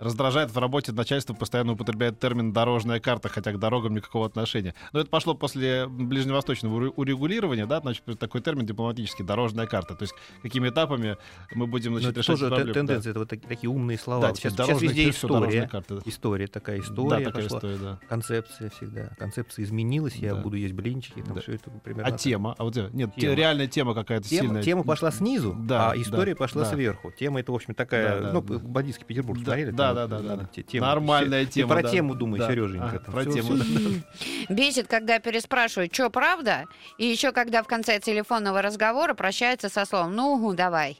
[0.00, 4.74] Раздражает в работе начальство постоянно употребляет термин «дорожная карта», хотя к дорогам никакого отношения.
[4.92, 9.94] Но это пошло после ближневосточного урегулирования, да, значит, такой термин дипломатический «дорожная карта».
[9.94, 11.16] То есть какими этапами
[11.54, 12.74] мы будем значит, это решать тоже проблему.
[12.74, 14.20] тенденция, это вот таки- такие умные Да, слова.
[14.22, 15.68] да сейчас, сейчас дорожная, везде история.
[15.68, 16.00] карта.
[16.04, 17.58] История такая, Да, история такая пошла.
[17.58, 17.98] история, да.
[18.08, 19.08] Концепция всегда.
[19.18, 20.40] Концепция изменилась, я Да.
[20.42, 21.40] буду есть блинчики, там Да.
[21.40, 22.08] все это примерно.
[22.08, 22.20] А так.
[22.20, 22.54] тема?
[22.58, 23.34] А вот нет, те- Тема.
[23.34, 24.62] реальная тема какая-то Тема, сильная.
[24.62, 26.70] тема пошла снизу, Да, а история да, пошла да.
[26.70, 27.12] сверху.
[27.12, 28.58] Тема это, в общем, такая, Да, да, ну, да.
[28.58, 29.70] бандитский Петербург Да, смотрели?
[29.70, 30.44] да, да, да, да.
[30.46, 30.86] те- тема.
[30.86, 31.74] Нормальная Ты тема.
[31.74, 31.88] про да.
[31.90, 32.48] тему думай, Да.
[32.48, 33.00] Сереженька.
[33.00, 33.56] Там про всё- тему.
[33.56, 34.00] всё-
[34.48, 34.54] да.
[34.54, 36.64] Бесит, когда переспрашивают, что правда,
[36.96, 40.96] и еще когда в конце телефонного разговора прощается со словом «ну, угу, давай».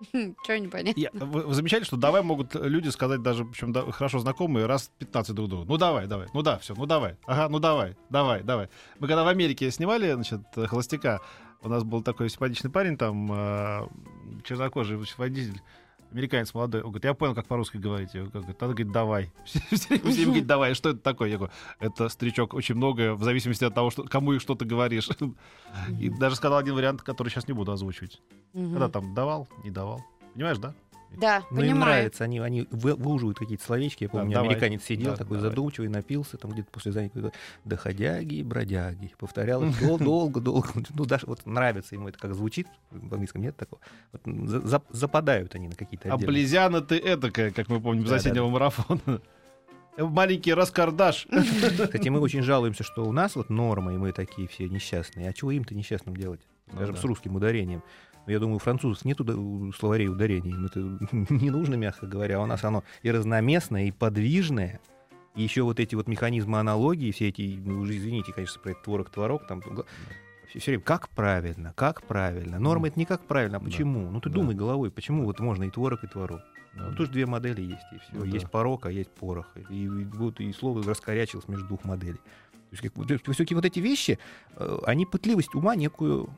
[0.44, 0.98] Что непонятно?
[0.98, 4.90] Я- вы, вы замечали, что давай могут люди сказать даже, причем да, хорошо знакомые, раз
[4.98, 5.64] 15 друг другу.
[5.66, 8.68] Ну давай, давай, ну да, все, ну давай, ага, ну давай, давай, давай.
[8.98, 11.20] Мы когда в Америке снимали, значит, холостяка,
[11.62, 13.86] у нас был такой симпатичный парень, там, э,
[14.44, 15.60] чернокожий водитель,
[16.12, 16.82] американец молодой.
[16.82, 18.14] Он говорит, я понял, как по-русски говорить.
[18.14, 19.32] Я говорю, Надо говорить, давай.
[19.44, 20.74] Все время говорит, давай.
[20.74, 21.28] Что это такое?
[21.28, 24.64] Я говорю, это, старичок, очень многое, в зависимости от того, что, кому и что ты
[24.64, 25.08] говоришь.
[26.00, 28.20] И даже сказал один вариант, который сейчас не буду озвучивать.
[28.52, 30.04] Когда там давал, не давал.
[30.34, 30.74] Понимаешь, да?
[31.16, 31.80] Да, Ну, им понимаю.
[31.94, 34.04] нравится, они, они вы- выуживают какие-то словечки.
[34.04, 34.48] Я помню, Да, у меня давай.
[34.50, 35.50] американец сидел Да, такой давай.
[35.50, 39.12] задумчивый, напился, там где-то после занятия какой-то доходяги и бродяги.
[39.18, 40.68] Повторял это дол- долго, долго.
[40.94, 42.68] Ну, даже вот нравится ему это, как звучит.
[42.90, 43.82] В английском нет такого.
[44.12, 48.04] Вот, за- за- западают они на какие-то А отдельные- близяна ты эдакая, как мы помним,
[48.04, 49.20] Да, с осеннего марафона.
[49.98, 51.26] Маленький раскардаш.
[51.30, 55.28] Кстати, мы очень жалуемся, что у нас вот норма, и мы такие все несчастные.
[55.28, 56.40] А чего им-то несчастным делать?
[56.68, 57.00] Ну Скажем, да.
[57.00, 57.82] с русским ударением.
[58.26, 59.18] Я думаю, у французов нет
[59.76, 60.54] словарей ударений.
[60.66, 60.80] Это
[61.34, 62.38] не нужно, мягко говоря.
[62.38, 64.80] А у нас оно и разноместное, и подвижное.
[65.36, 68.82] И еще вот эти вот механизмы аналогии, все эти, ну, уже извините, конечно, про этот
[68.84, 69.62] творог-творог, там
[70.48, 72.58] все, время, как правильно, как правильно.
[72.58, 73.66] Норма это не как правильно, а Да.
[73.66, 74.10] почему?
[74.10, 74.34] Ну ты Да.
[74.34, 76.40] думай головой, почему вот можно и творог, и творог?
[76.74, 78.12] Ну, тут же две модели есть, и все.
[78.12, 78.26] Ну да.
[78.26, 79.46] есть порог, а есть порох.
[79.70, 82.18] И, и вот и слово раскорячилось между двух моделей.
[82.18, 84.18] То есть, как, вот, все вот эти вещи,
[84.56, 86.28] э, они пытливость ума некую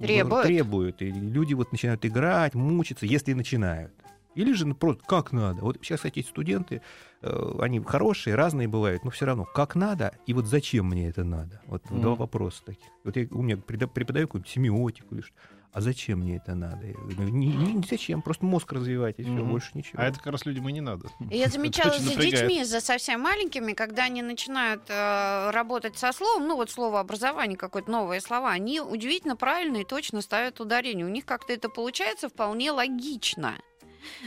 [0.00, 0.46] Требуют.
[0.46, 1.02] требуют.
[1.02, 3.92] И люди вот начинают играть, мучиться, если начинают.
[4.34, 5.62] Или же ну, просто как надо.
[5.62, 6.82] Вот сейчас эти студенты,
[7.22, 11.24] э, они хорошие, разные бывают, но все равно как надо и вот зачем мне это
[11.24, 11.62] надо.
[11.66, 12.02] Вот Мгм.
[12.02, 12.90] два вопроса таких.
[13.02, 15.34] Вот я, у меня преподаю какую-нибудь семиотику или что.
[15.76, 16.86] А зачем мне это надо?
[16.86, 19.50] Я говорю, «Не- не- зачем, просто мозг развивать, и все, Мгм.
[19.50, 20.00] больше ничего.
[20.00, 21.10] А это как раз людям и не надо.
[21.30, 22.48] Я замечала за напрягает.
[22.48, 27.58] детьми, за совсем маленькими, когда они начинают э, работать со словом, ну вот слово образование,
[27.58, 31.04] какое-то новые слова, они удивительно правильно и точно ставят ударение.
[31.04, 33.56] У них как-то это получается вполне логично.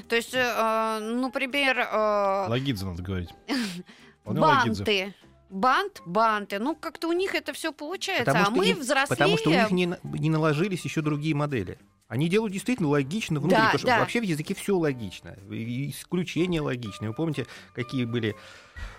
[0.07, 3.29] То есть, э, э, ну, например, э, Лагидзе надо говорить.
[4.21, 5.15] Вполне Лагидзе.
[5.49, 6.59] Бант, банты.
[6.59, 8.25] Ну, как-то у них это все получается.
[8.25, 9.07] Потому а что мы им- взрослее.
[9.07, 11.77] Потому что у них не, не наложились еще другие модели.
[12.07, 13.99] Они делают действительно логично внутри, Да, потому что да.
[13.99, 15.37] вообще в языке все логично.
[15.51, 17.09] И исключения логичные.
[17.09, 18.35] Вы помните, какие были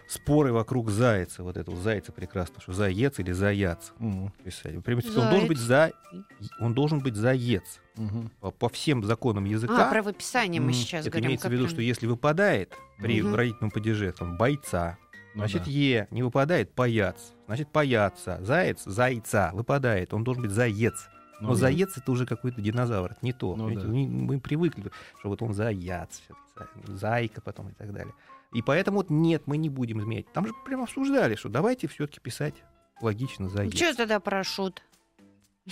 [0.08, 5.48] споры вокруг зайца, вот этого зайца прекрасно, что заец или заяц понимаете, что он должен
[5.48, 5.92] быть за,
[6.60, 8.30] он должен быть заец Мгм.
[8.40, 9.86] по, по всем законам языка.
[9.88, 11.28] А, правописание мы сейчас это говорим.
[11.28, 13.34] имеется в виду, что если выпадает при Мгм.
[13.34, 14.98] родительном падеже там бойца,
[15.34, 15.70] Ну Значит, да.
[15.70, 17.32] Е не выпадает паяц.
[17.46, 18.38] Значит, паяца.
[18.42, 20.12] Заяц, зайца выпадает.
[20.12, 21.08] Он должен быть заец.
[21.40, 21.60] Ну Но да.
[21.60, 23.12] заец это уже какой-то динозавр.
[23.12, 23.56] Это не то.
[23.56, 23.86] Ну да.
[23.86, 24.90] мы, мы привыкли,
[25.20, 26.22] что вот он заяц,
[26.86, 28.14] зайка потом и так далее.
[28.52, 30.30] И поэтому вот нет, мы не будем изменять.
[30.32, 32.54] Там же прямо обсуждали, что давайте все-таки писать
[33.00, 33.74] логично заец.
[33.74, 34.82] Что тогда парашют?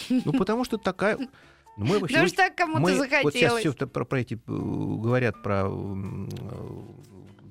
[0.08, 1.18] Ну, потому что такая...
[1.18, 1.28] ну,
[1.76, 3.60] мы вообще- Потому что так кому-то мы вот сейчас захотелось.
[3.76, 6.26] все про, про эти э, говорят про э,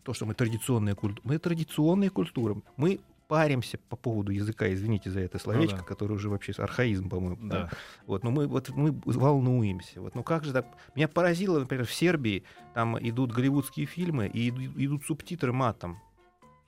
[0.07, 1.21] то, что мы традиционная культура.
[1.27, 2.55] Мы традиционная культура.
[2.77, 5.87] Мы паримся по поводу языка, извините за это словечко, Ну да.
[5.87, 7.49] которое уже вообще архаизм, по-моему.
[7.49, 7.69] Да.
[8.05, 9.99] Вот, но мы вот мы волнуемся.
[9.99, 10.65] Вот, ну как же так?
[10.95, 15.99] Меня поразило, например, в Сербии там идут голливудские фильмы и идут, субтитры матом.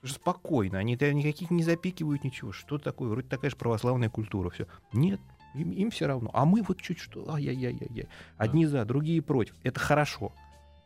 [0.04, 2.52] Спокойно, они никаких не запикивают ничего.
[2.52, 3.08] Что такое?
[3.08, 4.50] Вроде такая же православная культура.
[4.50, 4.66] Все.
[4.92, 5.20] Нет,
[5.54, 6.30] им, все равно.
[6.34, 8.06] А мы вот чуть что, ай-яй-яй-яй.
[8.36, 9.54] Одни за, другие против.
[9.62, 10.30] Это хорошо.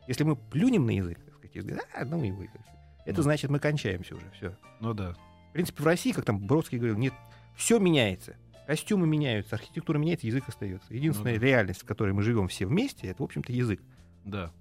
[0.07, 1.19] Если мы плюнем на язык,
[1.61, 2.59] так сказать, и говорим, а, ну и всё.
[3.05, 3.23] это Ну.
[3.23, 4.29] значит, мы кончаемся уже.
[4.31, 4.55] Все.
[4.79, 5.15] Ну да.
[5.49, 7.13] В принципе, в России, как там Бродский говорил, нет,
[7.55, 8.35] все меняется.
[8.67, 10.93] Костюмы меняются, архитектура меняется, язык остается.
[10.93, 11.45] Единственная Ну да.
[11.45, 13.79] реальность, в которой мы живем все вместе, это, в общем-то, язык.
[14.25, 14.51] Да.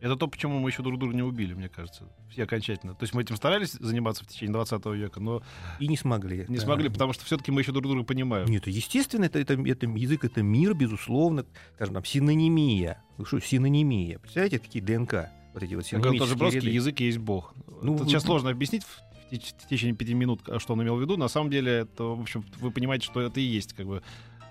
[0.00, 2.04] Это то, почему мы еще друг друга не убили, мне кажется.
[2.30, 2.94] Все окончательно.
[2.94, 5.42] То есть мы этим старались заниматься в течение 20 века, но
[5.80, 6.44] И не смогли.
[6.48, 6.62] не Да.
[6.62, 8.46] смогли, потому что все-таки мы еще друг друга понимаем.
[8.46, 13.02] Нет, естественно, это, это, это язык, это мир, безусловно, скажем там, синонимия.
[13.16, 14.20] Ну что, синонимия?
[14.20, 15.30] Представляете, какие ДНК?
[15.54, 16.70] Вот эти вот говорю, тоже броский ряды.
[16.70, 17.54] язык есть Бог.
[17.82, 20.72] Ну, Это вы- сейчас сложно объяснить в в теч- в течение пяти минут, а, что
[20.72, 21.18] он имел в виду.
[21.18, 24.02] На самом деле, это, в общем, вы понимаете, что это и есть как бы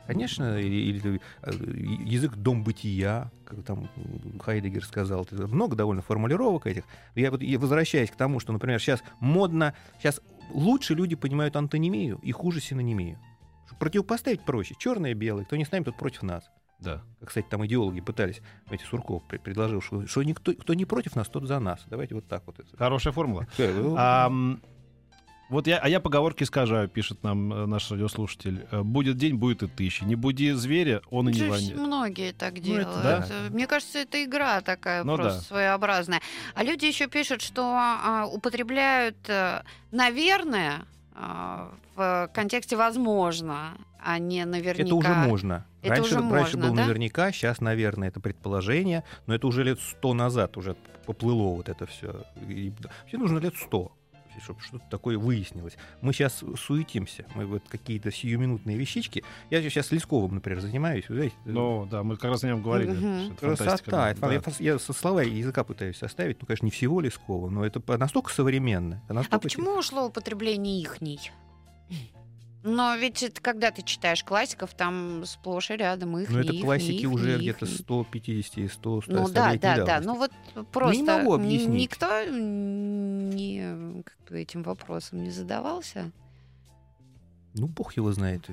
[0.06, 1.52] Конечно, или, или, э,
[2.06, 3.90] язык дом бытия, как там
[4.40, 6.84] Хайдегер сказал, много довольно формулировок этих.
[7.16, 10.22] Я вот возвращаюсь к тому, что, например, сейчас модно, сейчас
[10.54, 13.20] лучше люди понимают антонимию и хуже синонимию.
[13.80, 14.76] Противопоставить проще.
[14.80, 15.44] Черное и белое.
[15.44, 16.50] Кто не с нами, тот против нас.
[16.80, 17.02] Да.
[17.20, 21.16] Как, кстати, там идеологи пытались, эти Сурков пр- предложил, что, что никто, кто не против
[21.16, 21.82] нас, тот за нас.
[21.90, 22.60] Давайте вот так вот.
[22.60, 22.78] это.
[22.78, 23.48] Хорошая формула.
[23.58, 24.62] Э, Ам,
[25.50, 28.68] вот я, а я поговорки искажаю, пишет нам э, наш радиослушатель.
[28.70, 30.06] Э, Будет день, будет и тысяча.
[30.06, 31.76] Не буди зверя, он и не вонит.
[31.78, 33.04] Многие так Ну, это делают.
[33.04, 33.28] да.
[33.50, 35.46] Мне кажется, это игра такая Ну просто да.
[35.46, 36.22] своеобразная.
[36.54, 39.62] А люди еще пишут, что а, употребляют, э,
[39.92, 40.86] наверное,
[41.16, 44.84] а, в контексте возможно, а не наверняка.
[44.84, 45.66] Это уже можно.
[45.88, 46.86] Это раньше, уже раньше можно, был да?
[46.86, 51.86] наверняка, сейчас, наверное, это предположение, но это уже лет сто назад уже поплыло вот это
[51.86, 52.24] все.
[52.36, 53.92] Вообще нужно лет сто,
[54.42, 55.78] чтобы что-то такое выяснилось.
[56.02, 59.24] Мы сейчас суетимся, мы вот какие-то сиюминутные вещички.
[59.50, 63.34] Я сейчас Лесковым, например, занимаюсь, вы знаете, Ну, да, мы как раз о нем говорили.
[63.40, 64.14] Красота.
[64.20, 64.34] да.
[64.34, 68.32] Я, я со слова языка пытаюсь составить, ну, конечно, не всего Лескова, но это настолько
[68.32, 68.96] современно.
[68.96, 71.32] это А настолько почему ушло употребление ихний?
[72.64, 77.06] Но ведь это, когда ты читаешь классиков, там сплошь и рядом их Ну, это классики
[77.06, 80.02] уже где-то 150 и 100 100 Ну да, да, да.
[80.02, 80.32] Ну вот
[80.72, 81.82] просто могу н- объяснить.
[81.92, 86.12] никто не как бы этим вопросом не задавался.
[87.54, 88.46] Ну, бог его знает.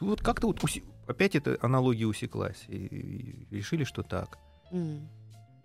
[0.00, 2.64] Вот как-то вот уси- опять эта аналогия усеклась.
[2.68, 4.38] И, решили, что так.
[4.70, 5.08] М.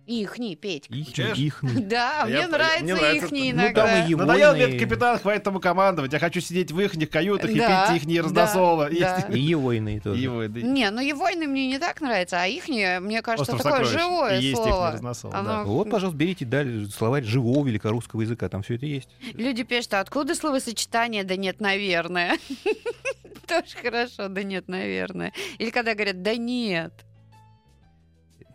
[0.05, 0.93] Ихний, Петька.
[0.93, 1.37] Их, Включаешь?
[1.37, 3.85] их, Да, А мне я- нравится мне нравится, ихний ну, там иногда.
[3.85, 6.11] Надоел Егойные- мне этот капитан, хватит тому командовать.
[6.11, 8.89] Я хочу сидеть в их каютах и пить их да, разносоло.
[8.89, 9.19] да.
[9.29, 10.19] и его иные тоже.
[10.21, 14.01] Не, ну его войны мне не так нравится, а ихний, мне кажется, Остров такое сокровищ.
[14.01, 15.63] живое И есть слово.
[15.65, 18.49] Вот, пожалуйста, берите далее словарь живого великорусского языка.
[18.49, 19.07] Там все это есть.
[19.33, 22.37] Люди пишут, а откуда словосочетание «да нет, наверное»?
[23.47, 25.33] Тоже хорошо, да нет, наверное.
[25.59, 26.93] Или когда говорят «да нет».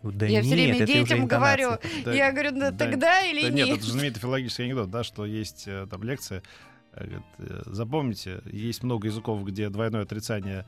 [0.01, 1.71] Ну, да Я нет, всё время детям говорю,
[2.05, 3.67] Да- Я говорю, да, да- тогда или Да нет?
[3.67, 6.41] нет, это же знаменитый филологический анекдот, да, что есть э, там лекция.
[6.93, 10.65] э, говорит, э, Запомните, есть много языков, где двойное отрицание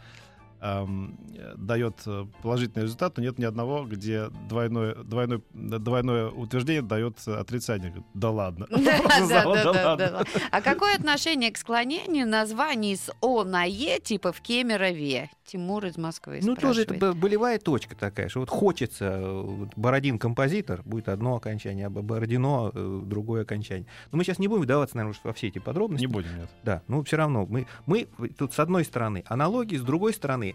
[0.61, 6.83] ам, э, дает э, положительный результат, но нет ни одного, где двойное, двойное, двойное утверждение
[6.83, 7.91] дает э, отрицание.
[8.13, 8.67] Да ладно.
[8.69, 9.09] Да, Просто да,
[9.41, 10.09] сказала, да, да, ладно».
[10.11, 10.41] да.
[10.51, 15.31] А какое отношение к склонению названий с О на Е, типа в Кемерове?
[15.43, 20.83] Тимур из Москвы Ну, тоже это болевая точка такая, что вот хочется, э, Бородин композитор,
[20.85, 23.87] будет одно окончание, а Бородино другое окончание.
[24.11, 26.05] Но мы сейчас не будем вдаваться, наверное, во все эти подробности.
[26.05, 26.49] Не будем, нет.
[26.63, 30.50] Да, но все равно мы, мы тут с одной стороны аналогии, с другой стороны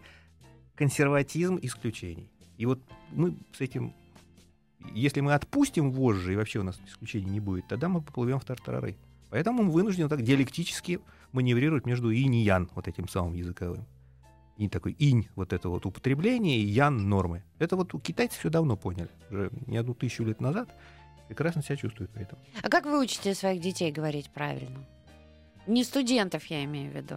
[0.75, 2.31] консерватизм исключений.
[2.59, 2.81] И вот
[3.13, 3.93] мы с этим,
[4.93, 8.45] если мы отпустим вожжи, и вообще у нас исключений не будет, тогда мы поплывем в
[8.45, 8.97] тартарары.
[9.31, 11.01] Поэтому мы вынуждены так диалектически
[11.33, 13.85] маневрировать между инь и ян, вот этим самым языковым.
[14.57, 17.43] И такой инь, вот это вот употребление, и ян нормы.
[17.59, 19.11] Это вот у китайцы все давно поняли.
[19.31, 20.75] Уже не одну тысячу лет назад
[21.29, 22.39] прекрасно себя чувствуют при этом.
[22.63, 24.79] А как вы учите своих детей говорить правильно?
[25.67, 27.17] Не студентов, я имею в виду,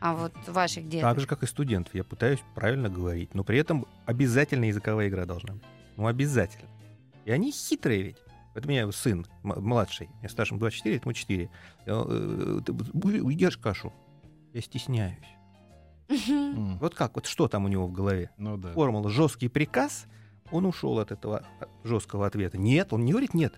[0.00, 1.08] а вот ваших деток.
[1.10, 1.94] Так же, как и студентов.
[1.94, 5.62] Я пытаюсь правильно говорить, но при этом обязательно языковая игра должна быть.
[5.96, 6.68] Ну, обязательно.
[7.24, 8.16] И они хитрые ведь.
[8.54, 11.50] Это у меня сын младший, мне старшему 24, этому 4.
[11.86, 13.92] Э, ты бу- Ешь кашу.
[14.52, 15.18] Я стесняюсь.
[16.80, 17.14] Вот как?
[17.16, 18.30] Вот что там у него в голове?
[18.38, 18.72] Ну да.
[18.72, 20.06] Формула жесткий приказ.
[20.50, 21.44] Он ушел от этого
[21.84, 22.56] жесткого ответа.
[22.56, 23.54] Нет, он не говорит нет.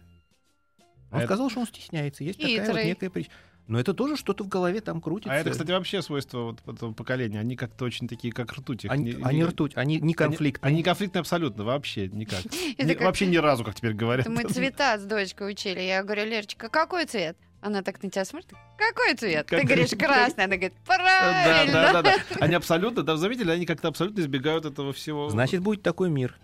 [1.12, 2.24] Он А это- сказал, что он стесняется.
[2.24, 2.84] Есть такая вот Хитрый.
[2.86, 3.34] некая причина.
[3.70, 5.32] Но это тоже что-то в голове там крутится.
[5.32, 7.38] А это, кстати, вообще свойство вот этого поколения.
[7.38, 8.84] Они как-то очень такие, как ртуть.
[8.84, 10.66] Их они, не- они не- ртуть, они не конфликтные.
[10.68, 12.40] Они, они конфликтные абсолютно, вообще никак.
[12.76, 14.26] Как- Вообще ни разу, как теперь говорят.
[14.26, 15.80] Мы цвета с дочкой учили.
[15.80, 17.36] Я говорю, Лерочка, какой цвет?
[17.60, 18.52] Она так на тебя смотрит.
[18.76, 19.46] Какой цвет?
[19.46, 20.44] Ты Как- говоришь, красный.
[20.44, 21.72] Она говорит, Да, правильно.
[21.72, 22.16] да, да, да.
[22.40, 25.28] Они абсолютно, да, заметили, они как-то абсолютно избегают этого всего.
[25.30, 26.36] Значит, будет такой мир.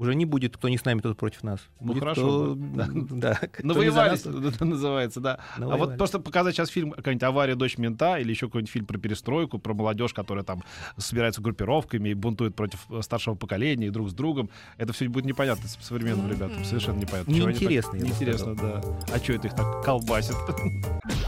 [0.00, 1.60] Уже не будет, кто не с нами, тот против нас.
[1.78, 2.88] Ну, Будет хорошо, кто- да.
[3.10, 5.38] да, навоевались, это называется, да.
[5.58, 8.96] А вот просто показать сейчас фильм какая-нибудь авария дочь мента или еще какой-нибудь фильм про
[8.96, 10.64] перестройку, про молодежь, которая там
[10.96, 14.48] собирается группировками и бунтует против э, старшего поколения и друг с другом.
[14.78, 16.64] Это все будет непонятно современным ребятам.
[16.64, 17.30] Совершенно непонятно.
[17.30, 18.80] Неинтересно, Неинтересно, да.
[19.12, 20.34] А что это их так колбасит?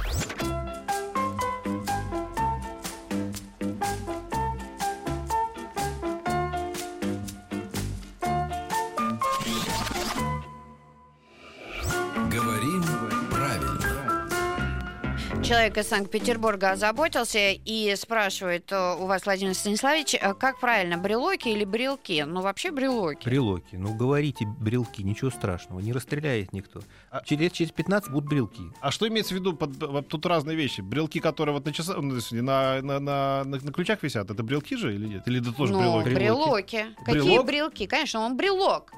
[15.63, 21.51] Человек из Санкт-Петербурга озаботился и спрашивает э, у вас, Владимир Станиславович, э, как правильно, брелоки
[21.51, 22.25] или брелки?
[22.27, 23.25] Ну, вообще брелоки.
[23.25, 23.77] Брелоки.
[23.77, 25.79] Ну, говорите брелки, ничего страшного.
[25.79, 26.81] Не расстреляет никто.
[27.13, 28.63] А- Через, через 15 будут брелки.
[28.81, 29.53] А что имеется в виду?
[29.53, 30.81] Под, вот тут разные вещи.
[30.81, 34.75] Брелки, которые вот на часах, ну, на, на, на, на, на ключах висят, это брелки
[34.75, 35.29] же или нет?
[35.29, 36.09] Или это тоже ну, брелоки?
[36.09, 36.87] брелоки.
[37.05, 37.47] Какие Брелок?
[37.47, 37.87] брелки?
[37.87, 38.91] Конечно, он брелок.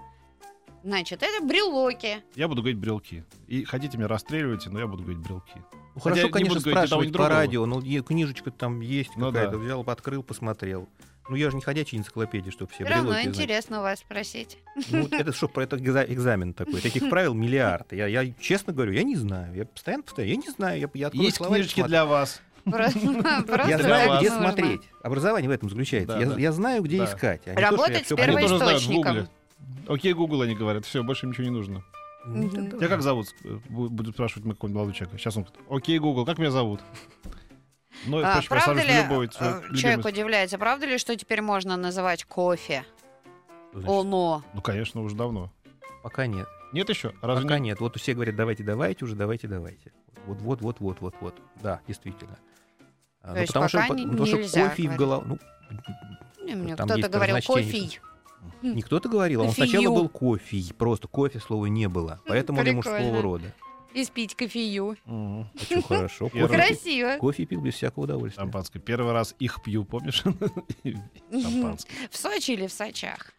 [0.83, 2.23] Значит, это брелоки.
[2.35, 3.23] Я буду говорить брелки.
[3.49, 5.63] И хотите меня расстреливайте, но я буду говорить брелки.
[5.95, 7.29] Ну, Хотя хорошо, не конечно, спрашивать по другого.
[7.31, 7.67] радио.
[7.67, 9.53] Ну, е- книжечка там есть Ну какая-то.
[9.53, 9.59] да.
[9.59, 10.89] Взял, открыл, посмотрел.
[11.29, 13.37] Ну, я же не ходячая энциклопедия, чтобы все равно брелоки знать.
[13.37, 14.59] интересно у вас спросить.
[14.91, 16.81] Ну, это что, про это экза- экзамен такой.
[16.81, 17.93] Таких правил миллиард.
[17.93, 19.55] Я, я честно говорю, я не знаю.
[19.55, 20.81] Я постоянно повторяю, я не знаю.
[20.81, 22.43] Я, я Есть книжечки для вас.
[22.65, 22.99] Просто
[23.47, 24.49] просто Я знаю, где нужно.
[24.49, 24.81] смотреть.
[25.03, 26.15] Образование в этом заключается.
[26.15, 26.39] Да, я, да.
[26.41, 27.05] я знаю, где Да.
[27.07, 27.43] искать.
[27.47, 29.29] а то, Работать всё с Первоисточником.
[29.87, 30.85] Окей, Гугл, они говорят.
[30.85, 31.83] Все, больше ничего не нужно.
[32.25, 32.71] Мгм.
[32.71, 33.29] Тебя как зовут?
[33.45, 35.19] Э, бу- Будут спрашивать мы какого-нибудь молодого человека.
[35.19, 36.81] Сейчас он говорит, окей, Гугл, как меня зовут?
[38.07, 41.77] Ну, А, впрочем, правда ли, любой э, свой человек удивляется, правда ли, что теперь можно
[41.77, 42.85] называть кофе?
[43.71, 44.01] Что значит?
[44.01, 44.43] Оно.
[44.53, 45.51] Ну, конечно, уже давно.
[46.03, 46.47] Пока нет.
[46.73, 47.15] Нет еще?
[47.23, 47.81] Разве Пока не- нет.
[47.81, 49.93] Вот все говорят, давайте, давайте уже, давайте, давайте.
[50.27, 51.41] Вот, вот, вот, вот, вот, вот.
[51.63, 52.37] Да, действительно.
[53.23, 55.25] То ну, есть потому что, пока не- ну, потому что нельзя кофе в голову.
[55.27, 55.39] Ну,
[56.45, 58.01] Не, Мне кто-то говорил кофе.
[58.63, 59.69] Не кто-то говорил, а он Кофею.
[59.69, 60.63] сначала был кофе.
[60.77, 62.21] Просто кофе слова не было.
[62.27, 62.99] Поэтому он и прикольно.
[62.99, 63.55] мужского рода.
[63.93, 64.97] И спить кофею.
[65.05, 65.49] Мгм.
[65.55, 66.29] А чё, хорошо.
[66.29, 67.17] Кофе, Красиво.
[67.19, 68.43] кофе пил без всякого удовольствия.
[68.43, 68.81] Шампанское.
[68.81, 70.25] Первый раз их пью, помнишь?
[71.31, 71.93] Шампанское.
[72.11, 73.33] В Сочи или в Сочах?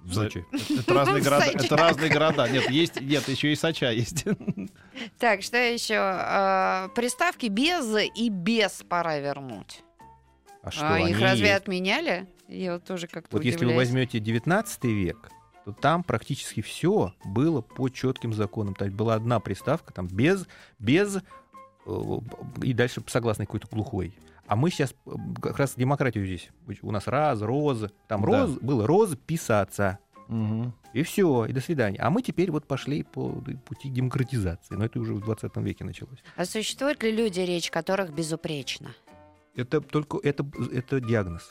[0.00, 0.44] В Сочи.
[0.78, 1.44] Это- разные В города.
[1.44, 2.48] Это разные города.
[2.48, 4.24] Нет, есть, нет, еще и Соча есть.
[5.18, 5.96] Так, что еще?
[5.98, 9.82] А, Приставки без и без пора вернуть.
[10.62, 11.60] А что, А они их разве есть?
[11.62, 12.26] отменяли?
[12.50, 13.88] Я вот тоже как-то Вот если вы удивляюсь.
[13.88, 15.30] возьмете 19 век,
[15.64, 18.74] то там практически все было по четким законам.
[18.74, 20.46] То есть была одна приставка там без,
[20.78, 21.18] без
[21.86, 22.18] э,
[22.62, 24.16] и дальше согласный какой-то глухой.
[24.46, 25.10] А мы сейчас э,
[25.40, 26.48] как раз демократию здесь.
[26.82, 27.92] У нас раз, роза.
[28.08, 28.26] Там Да.
[28.26, 29.98] роз, было роза писаться.
[30.26, 30.72] Мгм.
[30.92, 31.98] И все, и до свидания.
[32.00, 33.30] А мы теперь вот пошли по
[33.64, 34.74] пути демократизации.
[34.74, 36.18] Но это уже в 20 веке началось.
[36.36, 38.92] А существуют ли люди, речь которых безупречна?
[39.54, 41.50] Это только это, это диагноз.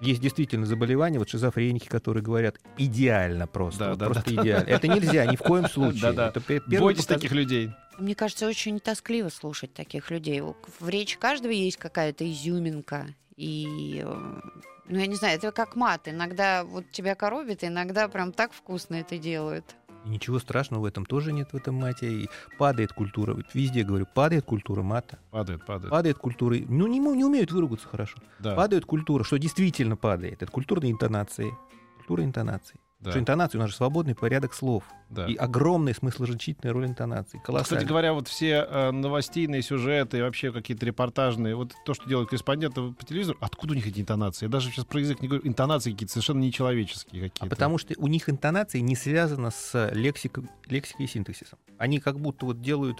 [0.00, 3.78] Есть действительно заболевания, вот шизофреники, которые говорят идеально просто.
[3.80, 4.68] Да, вот да, просто идеально.
[4.68, 6.32] Это нельзя ни в коем случае.
[6.46, 7.70] Пе- первый Бойтесь показ- таких людей.
[7.98, 10.40] Мне кажется, очень тоскливо слушать таких людей.
[10.42, 13.06] У- В речи каждого есть какая-то изюминка.
[13.36, 14.40] И, э,
[14.88, 16.08] ну, я не знаю, это как мат.
[16.08, 19.64] Иногда вот тебя коробит, иногда прям так вкусно это делают.
[20.06, 22.10] И ничего страшного в этом тоже нет, в этом мате.
[22.10, 23.36] И падает культура.
[23.52, 25.18] Везде говорю, падает культура мата.
[25.30, 25.90] Падает, падает.
[25.90, 26.56] Падает культура.
[26.68, 28.18] Ну, не, не умеют выругаться хорошо.
[28.38, 30.42] Да, Падает культура, что действительно падает.
[30.42, 31.52] Это культурные интонации.
[31.98, 32.76] Культура интонаций.
[33.06, 34.84] Да, Что интонация у нас же свободный порядок слов.
[35.10, 35.26] да.
[35.26, 37.38] И огромный смысл-значительная роль интонации.
[37.38, 37.86] Кстати Колоссальный.
[37.86, 42.92] говоря, вот все э, новостейные сюжеты и вообще какие-то репортажные, вот то, что делают корреспонденты
[42.92, 44.46] по телевизору, откуда у них эти интонации?
[44.46, 47.46] Я даже сейчас про язык не говорю, интонации какие-то совершенно нечеловеческие А какие-то.
[47.54, 51.58] потому что у них интонация не связана с лексикой, лексикой и синтаксисом.
[51.78, 52.98] Они как будто вот делают...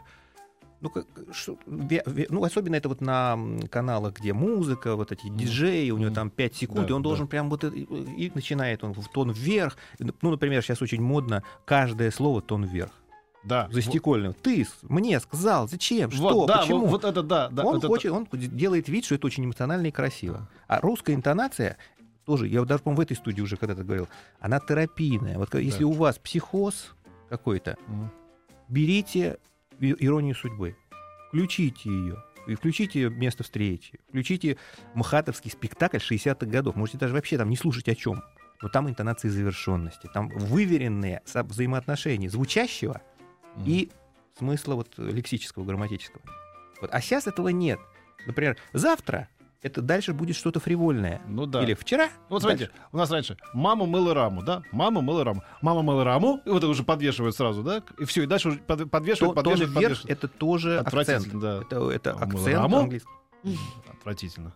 [0.87, 3.39] Ну, как, что- ве- ве- ну, особенно это вот на
[3.71, 7.09] каналах, где музыка, вот эти диджеи, у него там 5 секунд, Да, и он да.
[7.09, 7.65] должен прям вот...
[7.65, 9.77] это- И начинает он в тон вверх.
[9.99, 12.91] Ну, например, сейчас очень модно каждое слово тон вверх.
[13.45, 13.69] да.
[13.71, 14.33] Застекольное.
[14.33, 16.81] Ты с- мне сказал, зачем, Вот, что, да, почему?
[16.87, 17.63] Вот, вот это да, да.
[17.65, 20.49] он вот это- хочет, он делает вид, что это очень эмоционально и красиво.
[20.69, 21.77] А русская интонация
[22.25, 24.09] тоже, я вот даже, по-моему, в этой студии уже когда-то говорил,
[24.41, 25.39] она терапийная.
[25.39, 25.87] Вот ка- если Да.
[25.87, 26.93] у вас психоз
[27.29, 28.11] какой-то, Мгм.
[28.69, 30.77] берите и- иронию судьбы,
[31.29, 32.23] включите ее.
[32.47, 34.57] И включите место встречи, включите
[34.95, 36.77] мхатовский спектакль 60-х годов.
[36.77, 38.23] Можете даже вообще там не слушать о чем.
[38.63, 43.03] Но там интонации завершенности, там выверенные взаимоотношения звучащего
[43.57, 43.65] Мгм.
[43.67, 43.91] и
[44.39, 46.23] смысла вот лексического, грамматического.
[46.81, 46.91] Вот.
[46.93, 47.79] А сейчас этого нет.
[48.27, 49.29] Например, завтра
[49.63, 51.21] это дальше будет что-то фривольное.
[51.29, 51.63] Ну да.
[51.63, 52.07] Или вчера.
[52.29, 54.63] Ну, вот смотрите, у нас раньше мама мыла раму, да?
[54.73, 55.43] Мама мыла раму.
[55.63, 57.83] Мама мыла раму, и вот это уже подвешивают сразу, да?
[57.99, 60.11] И все, и дальше уже под- То, подвешивают, подвешивают, вверх подвешивают.
[60.25, 60.87] это тоже акцент.
[61.09, 61.59] Отвратительно, да.
[61.63, 62.77] Это, это А мы акцент раму?
[62.79, 63.11] английский.
[63.99, 64.53] Отвратительно.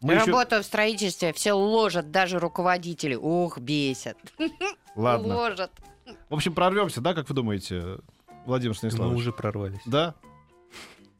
[0.00, 3.14] Мы еще- Работаю в строительстве, все ложат, даже руководители.
[3.14, 4.16] Ух, бесят.
[4.96, 5.36] Ладно.
[5.36, 5.70] Ложат.
[6.28, 7.98] В общем, прорвемся, да, как вы думаете,
[8.46, 9.18] Владимир Мы Станиславович?
[9.18, 9.80] уже прорвались.
[9.86, 10.14] Да?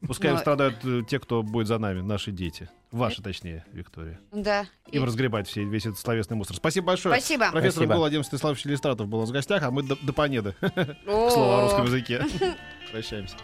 [0.05, 2.69] Пускай Ну, страдают э, те, кто будет за нами, наши дети.
[2.91, 4.19] Ваши, точнее, Виктория.
[4.31, 4.61] Да.
[4.91, 6.55] Им И- разгребать все, весь этот словесный мусор.
[6.55, 7.15] Спасибо большое.
[7.15, 7.51] Спасибо.
[7.51, 7.93] Профессор Спасибо.
[7.93, 10.55] был Владимир Станиславович Иллистратов был у нас в гостях, а мы до, до понеды.
[10.61, 10.69] К
[11.05, 12.23] слову о русском языке.
[12.91, 13.35] Прощаемся.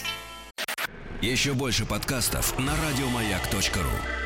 [1.22, 4.25] Еще больше подкастов на радиомаяк.ру.